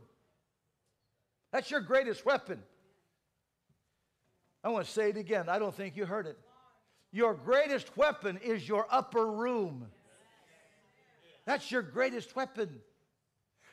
That's 1.51 1.71
your 1.71 1.81
greatest 1.81 2.25
weapon. 2.25 2.61
I 4.63 4.69
want 4.69 4.85
to 4.85 4.91
say 4.91 5.09
it 5.09 5.17
again. 5.17 5.49
I 5.49 5.59
don't 5.59 5.73
think 5.73 5.95
you 5.95 6.05
heard 6.05 6.27
it. 6.27 6.37
Your 7.11 7.33
greatest 7.33 7.95
weapon 7.97 8.39
is 8.43 8.67
your 8.67 8.85
upper 8.91 9.25
room. 9.25 9.87
That's 11.45 11.71
your 11.71 11.81
greatest 11.81 12.35
weapon. 12.35 12.81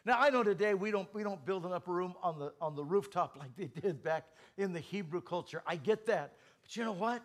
Now 0.07 0.19
I 0.21 0.31
know 0.31 0.43
today 0.43 0.73
we 0.73 0.91
don't 0.91 1.13
we 1.13 1.23
don't 1.23 1.45
build 1.45 1.67
an 1.67 1.73
upper 1.73 1.93
room 1.93 2.15
on 2.23 2.39
the 2.39 2.53
on 2.61 2.77
the 2.77 2.85
rooftop 2.85 3.37
like 3.39 3.55
they 3.57 3.67
did 3.67 4.03
back 4.03 4.25
in 4.57 4.73
the 4.73 4.81
Hebrew 4.81 5.21
culture. 5.21 5.63
I 5.67 5.77
get 5.77 6.07
that. 6.07 6.35
But 6.63 6.77
you 6.77 6.85
know 6.85 6.93
what? 6.93 7.23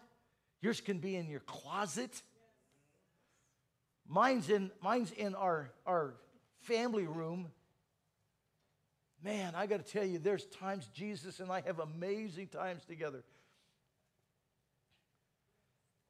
Yours 0.61 0.81
can 0.81 0.97
be 0.97 1.15
in 1.15 1.29
your 1.29 1.41
closet. 1.41 2.21
Mine's 4.07 4.49
in 4.49 4.71
mine's 4.81 5.11
in 5.11 5.35
our 5.35 5.71
our 5.85 6.15
family 6.61 7.05
room. 7.05 7.51
Man, 9.23 9.53
I 9.55 9.67
got 9.67 9.86
to 9.86 9.91
tell 9.91 10.05
you, 10.05 10.17
there's 10.17 10.45
times 10.45 10.88
Jesus 10.93 11.39
and 11.39 11.51
I 11.51 11.62
have 11.62 11.79
amazing 11.79 12.47
times 12.47 12.84
together. 12.86 13.23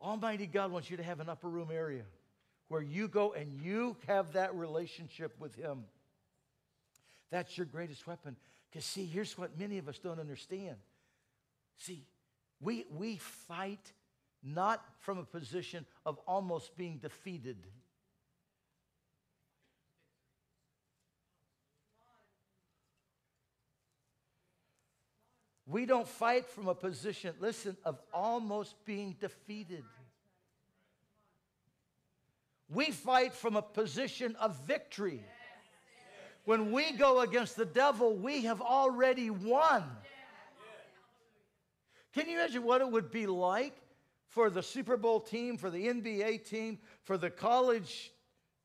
Almighty 0.01 0.47
God 0.47 0.71
wants 0.71 0.89
you 0.89 0.97
to 0.97 1.03
have 1.03 1.19
an 1.19 1.29
upper 1.29 1.49
room 1.49 1.69
area 1.71 2.03
where 2.69 2.81
you 2.81 3.07
go 3.07 3.33
and 3.33 3.51
you 3.61 3.97
have 4.07 4.33
that 4.33 4.55
relationship 4.55 5.35
with 5.39 5.55
Him. 5.55 5.83
That's 7.29 7.57
your 7.57 7.65
greatest 7.65 8.07
weapon. 8.07 8.37
Because, 8.69 8.85
see, 8.85 9.05
here's 9.05 9.37
what 9.37 9.59
many 9.59 9.77
of 9.77 9.89
us 9.89 9.99
don't 9.99 10.19
understand. 10.19 10.77
See, 11.77 12.05
we, 12.61 12.85
we 12.89 13.17
fight 13.17 13.91
not 14.43 14.83
from 14.99 15.17
a 15.17 15.23
position 15.23 15.85
of 16.05 16.17
almost 16.27 16.77
being 16.77 16.97
defeated. 16.97 17.57
We 25.71 25.85
don't 25.85 26.07
fight 26.07 26.49
from 26.49 26.67
a 26.67 26.75
position, 26.75 27.33
listen, 27.39 27.77
of 27.85 27.97
almost 28.13 28.75
being 28.83 29.15
defeated. 29.21 29.85
We 32.69 32.91
fight 32.91 33.33
from 33.33 33.55
a 33.55 33.61
position 33.61 34.35
of 34.35 34.57
victory. 34.67 35.23
When 36.43 36.73
we 36.73 36.91
go 36.91 37.21
against 37.21 37.55
the 37.55 37.63
devil, 37.63 38.17
we 38.17 38.43
have 38.43 38.61
already 38.61 39.29
won. 39.29 39.85
Can 42.13 42.27
you 42.27 42.37
imagine 42.37 42.63
what 42.63 42.81
it 42.81 42.91
would 42.91 43.09
be 43.09 43.25
like 43.25 43.75
for 44.27 44.49
the 44.49 44.61
Super 44.61 44.97
Bowl 44.97 45.21
team, 45.21 45.57
for 45.57 45.69
the 45.69 45.87
NBA 45.87 46.43
team, 46.49 46.79
for 47.03 47.17
the 47.17 47.29
college 47.29 48.11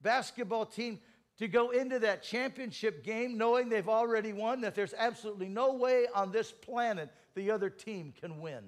basketball 0.02 0.66
team 0.66 0.98
to 1.38 1.48
go 1.48 1.70
into 1.70 1.98
that 1.98 2.22
championship 2.22 3.04
game 3.04 3.36
knowing 3.36 3.68
they've 3.68 3.88
already 3.88 4.32
won, 4.32 4.60
that 4.62 4.74
there's 4.74 4.94
absolutely 4.96 5.48
no 5.48 5.74
way 5.74 6.06
on 6.14 6.32
this 6.32 6.50
planet 6.50 7.10
the 7.34 7.50
other 7.50 7.68
team 7.68 8.14
can 8.18 8.40
win. 8.40 8.62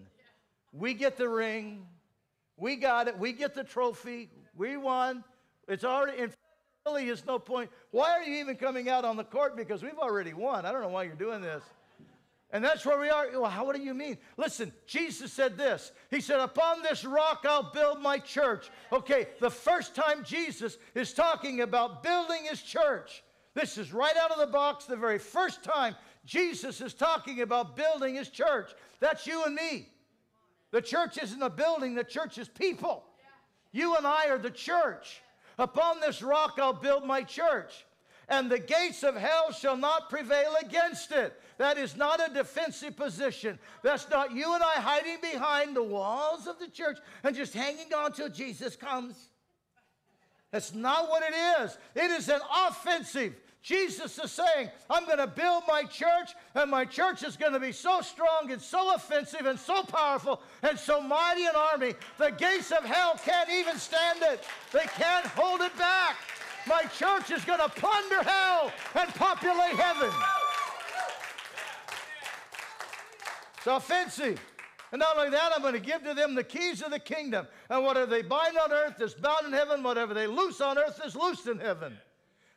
We 0.73 0.95
get 0.95 1.17
the 1.17 1.29
ring. 1.29 1.87
We 2.57 2.77
got 2.77 3.09
it. 3.09 3.19
We 3.19 3.33
get 3.33 3.55
the 3.55 3.65
trophy. 3.65 4.31
We 4.55 4.77
won. 4.77 5.25
It's 5.67 5.85
already, 5.85 6.19
in 6.19 6.33
really 6.87 7.09
is 7.09 7.25
no 7.27 7.39
point. 7.39 7.71
Why 7.91 8.11
are 8.11 8.23
you 8.23 8.41
even 8.41 8.57
coming 8.57 8.89
out 8.89 9.05
on 9.05 9.17
the 9.17 9.25
court? 9.25 9.57
Because 9.57 9.83
we've 9.83 9.99
already 9.99 10.33
won. 10.33 10.65
I 10.65 10.73
don't 10.73 10.83
know 10.83 10.89
why 10.89 11.05
you're 11.05 11.15
doing 11.15 11.41
this. 11.41 11.63
And 12.51 12.65
that's 12.65 12.87
where 12.87 12.99
we 12.99 13.11
are. 13.11 13.29
Well, 13.33 13.51
how, 13.51 13.67
what 13.67 13.77
do 13.77 13.83
you 13.83 13.93
mean? 13.93 14.17
Listen, 14.39 14.73
Jesus 14.87 15.33
said 15.33 15.59
this. 15.59 15.93
He 16.11 16.21
said, 16.21 16.41
Upon 16.41 16.83
this 16.83 17.05
rock 17.05 17.45
I'll 17.47 17.71
build 17.73 18.01
my 18.01 18.19
church. 18.19 18.71
Okay, 18.91 19.29
the 19.39 19.51
first 19.51 19.95
time 19.95 20.25
Jesus 20.25 20.79
is 20.95 21.13
talking 21.13 21.61
about 21.61 22.03
building 22.03 22.45
his 22.49 22.63
church, 22.63 23.23
this 23.55 23.77
is 23.77 23.93
right 23.93 24.17
out 24.17 24.31
of 24.31 24.39
the 24.39 24.47
box, 24.47 24.87
the 24.87 24.97
very 24.97 25.19
first 25.19 25.63
time 25.63 25.95
Jesus 26.25 26.81
is 26.81 26.95
talking 26.95 27.43
about 27.43 27.77
building 27.77 28.15
his 28.15 28.31
church. 28.31 28.71
That's 29.01 29.27
you 29.27 29.45
and 29.45 29.55
me. 29.55 29.89
The 30.71 30.83
church 30.83 31.19
isn't 31.23 31.43
a 31.43 31.51
building, 31.51 31.95
the 31.95 32.05
church 32.05 32.39
is 32.39 32.49
people. 32.49 33.05
You 33.73 33.97
and 33.97 34.07
I 34.07 34.29
are 34.29 34.39
the 34.39 34.51
church. 34.51 35.21
Upon 35.59 36.01
this 36.01 36.23
rock 36.23 36.59
I'll 36.59 36.73
build 36.73 37.05
my 37.05 37.23
church, 37.23 37.85
and 38.29 38.51
the 38.51 38.59
gates 38.59 39.03
of 39.03 39.17
hell 39.17 39.53
shall 39.53 39.77
not 39.77 40.11
prevail 40.11 40.55
against 40.63 41.13
it. 41.13 41.41
That 41.57 41.79
is 41.79 41.97
not 41.97 42.21
a 42.21 42.33
defensive 42.33 42.97
position. 42.97 43.59
That's 43.83 44.09
not 44.11 44.33
you 44.33 44.55
and 44.55 44.63
I 44.63 44.81
hiding 44.81 45.19
behind 45.21 45.75
the 45.75 45.83
walls 45.83 46.47
of 46.47 46.59
the 46.59 46.69
church 46.69 46.99
and 47.25 47.35
just 47.35 47.55
hanging 47.55 47.93
on 47.95 48.13
till 48.13 48.29
Jesus 48.29 48.77
comes. 48.77 49.31
That's 50.51 50.75
not 50.75 51.09
what 51.09 51.23
it 51.23 51.35
is. 51.63 51.79
It 51.95 52.11
is 52.11 52.29
an 52.29 52.41
offensive. 52.67 53.35
Jesus 53.61 54.19
is 54.19 54.31
saying, 54.31 54.71
I'm 54.89 55.05
going 55.05 55.19
to 55.19 55.27
build 55.27 55.65
my 55.67 55.83
church, 55.83 56.31
and 56.55 56.71
my 56.71 56.85
church 56.85 57.23
is 57.23 57.37
going 57.37 57.53
to 57.53 57.61
be 57.61 57.73
so 57.73 58.01
strong 58.01 58.51
and 58.51 58.63
so 58.63 58.95
offensive 58.95 59.47
and 59.47 59.59
so 59.59 59.83
powerful 59.83 60.41
and 60.63 60.79
so 60.79 61.01
mighty 61.01 61.45
an 61.45 61.55
army, 61.55 61.95
the 62.19 62.31
gates 62.31 62.71
of 62.71 62.85
hell 62.85 63.19
can't 63.23 63.51
even 63.51 63.77
stand 63.77 64.21
it. 64.23 64.45
They 64.73 64.87
can't 64.97 65.27
hold 65.27 65.61
it 65.61 65.77
back. 65.77 66.17
My 66.69 66.83
church 66.83 67.31
is 67.31 67.45
going 67.47 67.61
to 67.61 67.69
plunder 67.71 68.23
hell 68.23 68.71
and 68.95 69.09
populate 69.15 69.75
heaven. 69.75 70.11
It's 73.57 73.67
offensive. 73.67 74.39
And 74.93 75.01
not 75.01 75.17
only 75.17 75.31
that, 75.31 75.53
I'm 75.55 75.63
going 75.63 75.75
to 75.75 75.81
give 75.81 76.05
to 76.05 76.15
them 76.15 76.35
the 76.35 76.45
keys 76.45 76.83
of 76.83 76.91
the 76.91 76.99
kingdom. 76.99 77.47
And 77.71 77.85
whatever 77.85 78.11
they 78.11 78.23
bind 78.23 78.59
on 78.59 78.71
earth 78.71 79.01
is 79.01 79.15
bound 79.15 79.47
in 79.47 79.53
heaven. 79.53 79.83
Whatever 79.83 80.13
they 80.13 80.27
loose 80.27 80.61
on 80.61 80.79
earth 80.79 81.01
is 81.05 81.17
loosed 81.17 81.47
in 81.47 81.59
heaven. 81.59 81.97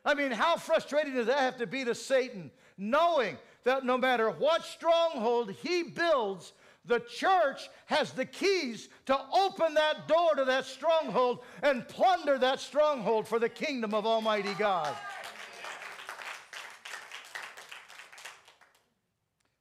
I 0.04 0.14
mean, 0.14 0.30
how 0.30 0.56
frustrating 0.56 1.14
does 1.14 1.26
that 1.26 1.38
have 1.38 1.56
to 1.58 1.66
be 1.66 1.84
to 1.84 1.94
Satan, 1.94 2.50
knowing 2.76 3.38
that 3.64 3.84
no 3.84 3.96
matter 3.96 4.30
what 4.30 4.64
stronghold 4.64 5.52
he 5.52 5.84
builds, 5.84 6.52
the 6.84 7.00
church 7.00 7.70
has 7.86 8.12
the 8.12 8.24
keys 8.24 8.88
to 9.06 9.18
open 9.32 9.74
that 9.74 10.08
door 10.08 10.34
to 10.34 10.44
that 10.44 10.64
stronghold 10.64 11.40
and 11.62 11.86
plunder 11.86 12.38
that 12.38 12.58
stronghold 12.58 13.28
for 13.28 13.38
the 13.38 13.48
kingdom 13.48 13.94
of 13.94 14.04
Almighty 14.04 14.54
God. 14.54 14.94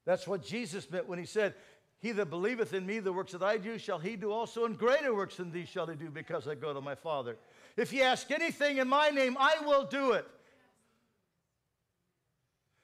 That's 0.06 0.28
what 0.28 0.44
Jesus 0.44 0.90
meant 0.90 1.08
when 1.08 1.20
he 1.20 1.26
said, 1.26 1.54
He 2.00 2.12
that 2.14 2.32
believeth 2.32 2.74
in 2.74 2.88
me, 2.88 3.00
the 3.00 3.14
works 3.14 3.34
that 3.34 3.44
I 3.44 3.58
do, 3.58 3.78
shall 3.78 4.00
he 4.00 4.16
do 4.16 4.32
also, 4.32 4.66
and 4.66 4.76
greater 4.76 5.14
works 5.14 5.38
than 5.38 5.52
these 5.52 5.70
shall 5.70 5.86
he 5.86 5.96
do, 5.96 6.10
because 6.10 6.48
I 6.48 6.56
go 6.56 6.74
to 6.74 6.82
my 6.82 6.96
Father. 6.96 7.38
If 7.78 7.94
ye 7.94 8.02
ask 8.02 8.32
anything 8.32 8.78
in 8.78 8.88
my 8.88 9.10
name, 9.10 9.38
I 9.40 9.58
will 9.64 9.86
do 9.86 10.14
it. 10.14 10.28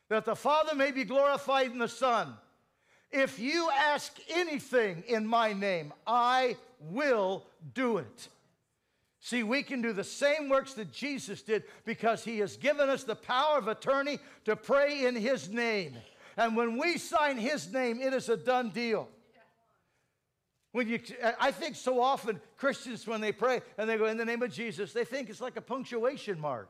That 0.10 0.26
the 0.26 0.36
Father 0.36 0.76
may 0.76 0.91
be 0.91 1.04
glorified 1.04 1.71
in 1.71 1.80
the 1.80 1.89
Son. 1.89 2.36
If 3.11 3.39
you 3.39 3.69
ask 3.71 4.17
anything 4.29 5.03
in 5.07 5.25
my 5.25 5.53
name, 5.53 5.93
I 6.05 6.57
will 6.79 7.45
do 7.73 7.97
it. 7.97 8.27
See, 9.19 9.43
we 9.43 9.63
can 9.63 9.81
do 9.81 9.93
the 9.93 10.03
same 10.03 10.49
works 10.49 10.73
that 10.75 10.91
Jesus 10.91 11.41
did 11.41 11.63
because 11.85 12.23
he 12.23 12.39
has 12.39 12.55
given 12.55 12.89
us 12.89 13.03
the 13.03 13.15
power 13.15 13.57
of 13.57 13.67
attorney 13.67 14.19
to 14.45 14.55
pray 14.55 15.05
in 15.05 15.15
his 15.15 15.49
name. 15.49 15.95
And 16.37 16.55
when 16.55 16.77
we 16.77 16.97
sign 16.97 17.37
his 17.37 17.71
name, 17.73 17.99
it 17.99 18.13
is 18.13 18.29
a 18.29 18.37
done 18.37 18.69
deal. 18.69 19.09
When 20.71 20.87
you, 20.87 20.99
I 21.39 21.51
think 21.51 21.75
so 21.75 21.99
often 22.01 22.39
Christians, 22.57 23.07
when 23.07 23.19
they 23.19 23.31
pray 23.31 23.61
and 23.77 23.89
they 23.89 23.97
go 23.97 24.05
in 24.05 24.17
the 24.17 24.25
name 24.25 24.43
of 24.43 24.51
Jesus, 24.51 24.93
they 24.93 25.05
think 25.05 25.29
it's 25.29 25.41
like 25.41 25.57
a 25.57 25.61
punctuation 25.61 26.39
mark. 26.39 26.69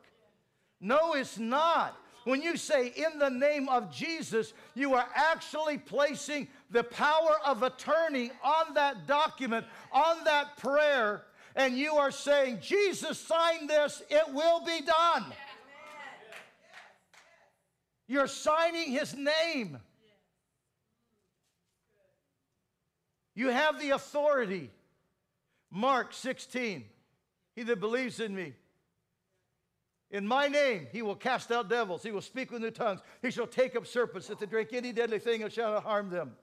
No, 0.80 1.14
it's 1.14 1.38
not. 1.38 1.98
When 2.28 2.42
you 2.42 2.58
say 2.58 2.88
in 2.88 3.20
the 3.20 3.30
name 3.30 3.70
of 3.70 3.90
Jesus, 3.90 4.52
you 4.76 4.96
are 4.96 5.08
actually 5.16 5.78
placing 5.78 6.50
the 6.70 6.84
power 6.84 7.38
of 7.46 7.64
attorney 7.64 8.32
on 8.44 8.74
that 8.74 9.08
document, 9.08 9.66
on 9.94 10.26
that 10.26 10.58
prayer, 10.58 11.24
and 11.56 11.78
you 11.78 11.94
are 11.94 12.12
saying, 12.12 12.60
Jesus 12.62 13.18
signed 13.18 13.70
this, 13.70 14.04
it 14.10 14.34
will 14.34 14.60
be 14.66 14.82
done. 14.82 15.24
You're 18.10 18.28
signing 18.28 18.92
his 18.92 19.16
name. 19.16 19.78
You 23.36 23.52
have 23.52 23.80
the 23.80 23.92
authority. 23.92 24.70
Mark 25.72 26.14
16. 26.14 26.84
He 27.56 27.64
that 27.64 27.80
believes 27.80 28.20
in 28.20 28.36
me. 28.36 28.52
In 30.10 30.26
my 30.26 30.48
name, 30.48 30.88
he 30.92 31.02
will 31.02 31.16
cast 31.16 31.52
out 31.52 31.70
devils. 31.70 32.02
He 32.02 32.12
will 32.12 32.22
speak 32.22 32.52
with 32.52 32.62
new 32.62 32.72
tongues. 32.72 33.02
He 33.22 33.30
shall 33.30 33.48
take 33.48 33.76
up 33.76 33.86
serpents. 33.86 34.30
If 34.30 34.40
they 34.40 34.46
drink 34.46 34.70
any 34.72 34.94
deadly 34.94 35.20
thing, 35.20 35.42
it 35.42 35.52
shall 35.52 35.74
not 35.74 35.84
harm 35.84 36.10
them. 36.10 36.34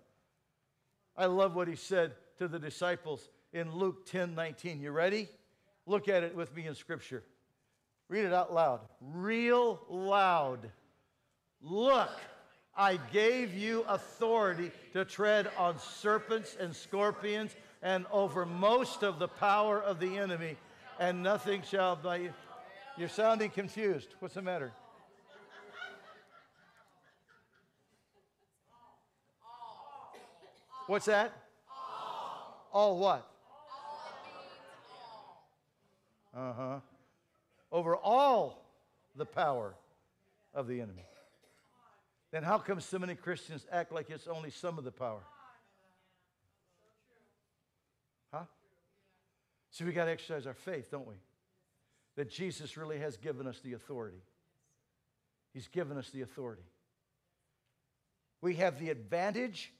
I 1.17 1.27
love 1.27 1.55
what 1.55 1.69
he 1.69 1.77
said 1.77 2.13
to 2.39 2.49
the 2.49 2.59
disciples 2.59 3.31
in 3.53 3.75
Luke 3.75 4.07
10 4.07 4.35
19. 4.35 4.81
You 4.81 4.91
ready? 4.91 5.29
Look 5.87 6.09
at 6.09 6.23
it 6.23 6.35
with 6.35 6.55
me 6.55 6.67
in 6.67 6.75
Scripture. 6.75 7.23
Read 8.09 8.27
it 8.27 8.33
out 8.35 8.53
loud. 8.53 8.81
Real 9.01 9.81
loud. 9.89 10.71
Look. 11.63 12.11
I 12.77 12.99
gave 13.13 13.55
you 13.55 13.85
authority 13.89 14.73
to 14.95 15.05
tread 15.05 15.49
on 15.57 15.79
serpents 15.79 16.57
and 16.59 16.75
scorpions 16.75 17.55
and 17.83 18.05
over 18.11 18.45
most 18.45 19.05
of 19.05 19.19
the 19.19 19.29
power 19.29 19.81
of 19.81 20.01
the 20.01 20.19
enemy, 20.19 20.57
and 20.99 21.23
nothing 21.23 21.63
shall 21.63 21.95
by 21.95 22.17
you. 22.17 22.33
You're 22.97 23.09
sounding 23.09 23.51
confused. 23.51 24.09
What's 24.21 24.35
the 24.35 24.43
matter? 24.43 24.73
What's 30.87 31.07
that? 31.07 31.33
All, 31.71 32.71
all 32.73 32.99
what? 32.99 33.31
Uh 36.37 36.53
huh. 36.53 36.81
Over 37.73 37.97
all 37.97 38.67
the 39.17 39.25
power 39.25 39.75
of 40.53 40.69
the 40.69 40.81
enemy 40.81 41.05
then 42.35 42.43
how 42.43 42.59
come 42.59 42.81
so 42.81 42.99
many 42.99 43.15
Christians 43.15 43.65
act 43.71 43.93
like 43.93 44.11
it's 44.11 44.27
only 44.27 44.51
some 44.51 44.77
of 44.77 44.83
the 44.83 44.91
power? 44.91 45.21
Huh? 48.33 48.43
See, 49.71 49.85
we 49.85 49.93
got 49.93 50.07
to 50.07 50.11
exercise 50.11 50.45
our 50.45 50.55
faith, 50.55 50.91
don't 50.91 51.07
we? 51.07 51.15
That 52.17 52.31
Jesus 52.31 52.77
really 52.77 52.99
has 52.99 53.17
given 53.17 53.47
us 53.47 53.59
the 53.61 53.73
authority. 53.73 54.23
He's 55.53 55.69
given 55.69 55.99
us 55.99 56.11
the 56.11 56.23
authority. 56.23 56.63
We 58.41 58.57
have 58.57 58.79
the 58.79 58.91
advantage 58.91 59.73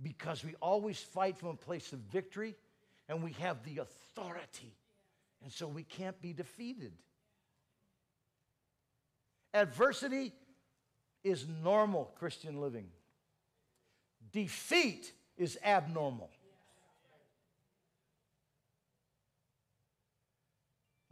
because 0.00 0.44
we 0.44 0.54
always 0.60 0.98
fight 0.98 1.38
from 1.38 1.50
a 1.50 1.54
place 1.54 1.92
of 1.92 1.98
victory 1.98 2.56
and 3.08 3.22
we 3.22 3.32
have 3.32 3.64
the 3.64 3.78
authority. 3.78 4.74
And 5.42 5.52
so 5.52 5.66
we 5.66 5.82
can't 5.82 6.20
be 6.22 6.32
defeated. 6.32 6.92
Adversity 9.52 10.32
is 11.22 11.46
normal 11.62 12.12
Christian 12.18 12.60
living. 12.60 12.86
Defeat 14.32 15.12
is 15.36 15.58
abnormal. 15.64 16.30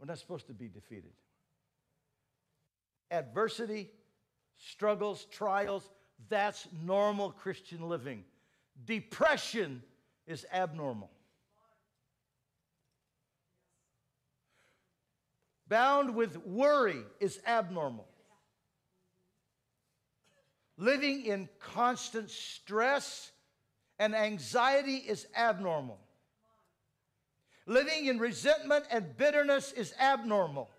We're 0.01 0.07
not 0.07 0.17
supposed 0.17 0.47
to 0.47 0.53
be 0.53 0.67
defeated. 0.67 1.11
Adversity, 3.11 3.91
struggles, 4.57 5.25
trials, 5.25 5.87
that's 6.27 6.67
normal 6.83 7.29
Christian 7.31 7.87
living. 7.87 8.23
Depression 8.83 9.83
is 10.25 10.43
abnormal. 10.51 11.11
Bound 15.67 16.15
with 16.15 16.35
worry 16.47 17.03
is 17.19 17.39
abnormal. 17.45 18.07
Living 20.77 21.27
in 21.27 21.47
constant 21.59 22.31
stress 22.31 23.31
and 23.99 24.15
anxiety 24.15 24.95
is 24.95 25.27
abnormal. 25.37 25.99
Living 27.65 28.07
in 28.07 28.19
resentment 28.19 28.85
and 28.91 29.15
bitterness 29.17 29.71
is 29.71 29.93
abnormal. 29.99 30.69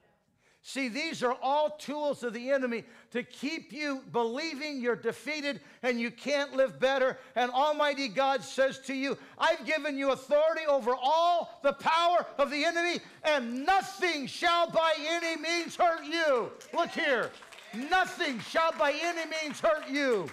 See, 0.65 0.89
these 0.89 1.25
are 1.25 1.37
all 1.43 1.71
tools 1.71 2.23
of 2.23 2.33
the 2.33 2.51
enemy 2.51 2.85
to 3.11 3.25
keep 3.25 3.73
you 3.73 4.01
believing 4.13 4.81
you're 4.81 4.95
defeated 4.95 5.61
and 5.83 6.01
you 6.01 6.13
can't 6.13 6.55
live 6.55 6.79
better. 6.79 7.19
And 7.35 7.51
Almighty 7.51 8.07
God 8.07 8.45
says 8.45 8.79
to 8.87 8.95
you, 8.95 9.19
I've 9.37 9.67
given 9.67 9.99
you 9.99 10.13
authority 10.13 10.63
over 10.69 10.95
all 10.95 11.59
the 11.65 11.73
power 11.73 12.25
of 12.39 12.51
the 12.53 12.65
enemy, 12.65 13.01
and 13.25 13.67
nothing 13.67 14.29
shall 14.29 14.71
by 14.71 14.95
any 15.01 15.37
means 15.41 15.75
hurt 15.75 16.05
you. 16.05 16.53
Look 16.73 16.91
here. 16.91 17.31
Nothing 17.75 18.39
shall 18.39 18.73
by 18.79 18.93
any 18.93 19.29
means 19.31 19.59
hurt 19.59 19.89
you. 19.91 20.29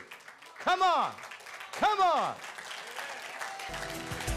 Come 0.60 0.84
on. 0.84 1.12
Come 1.72 2.00
on. 2.02 2.36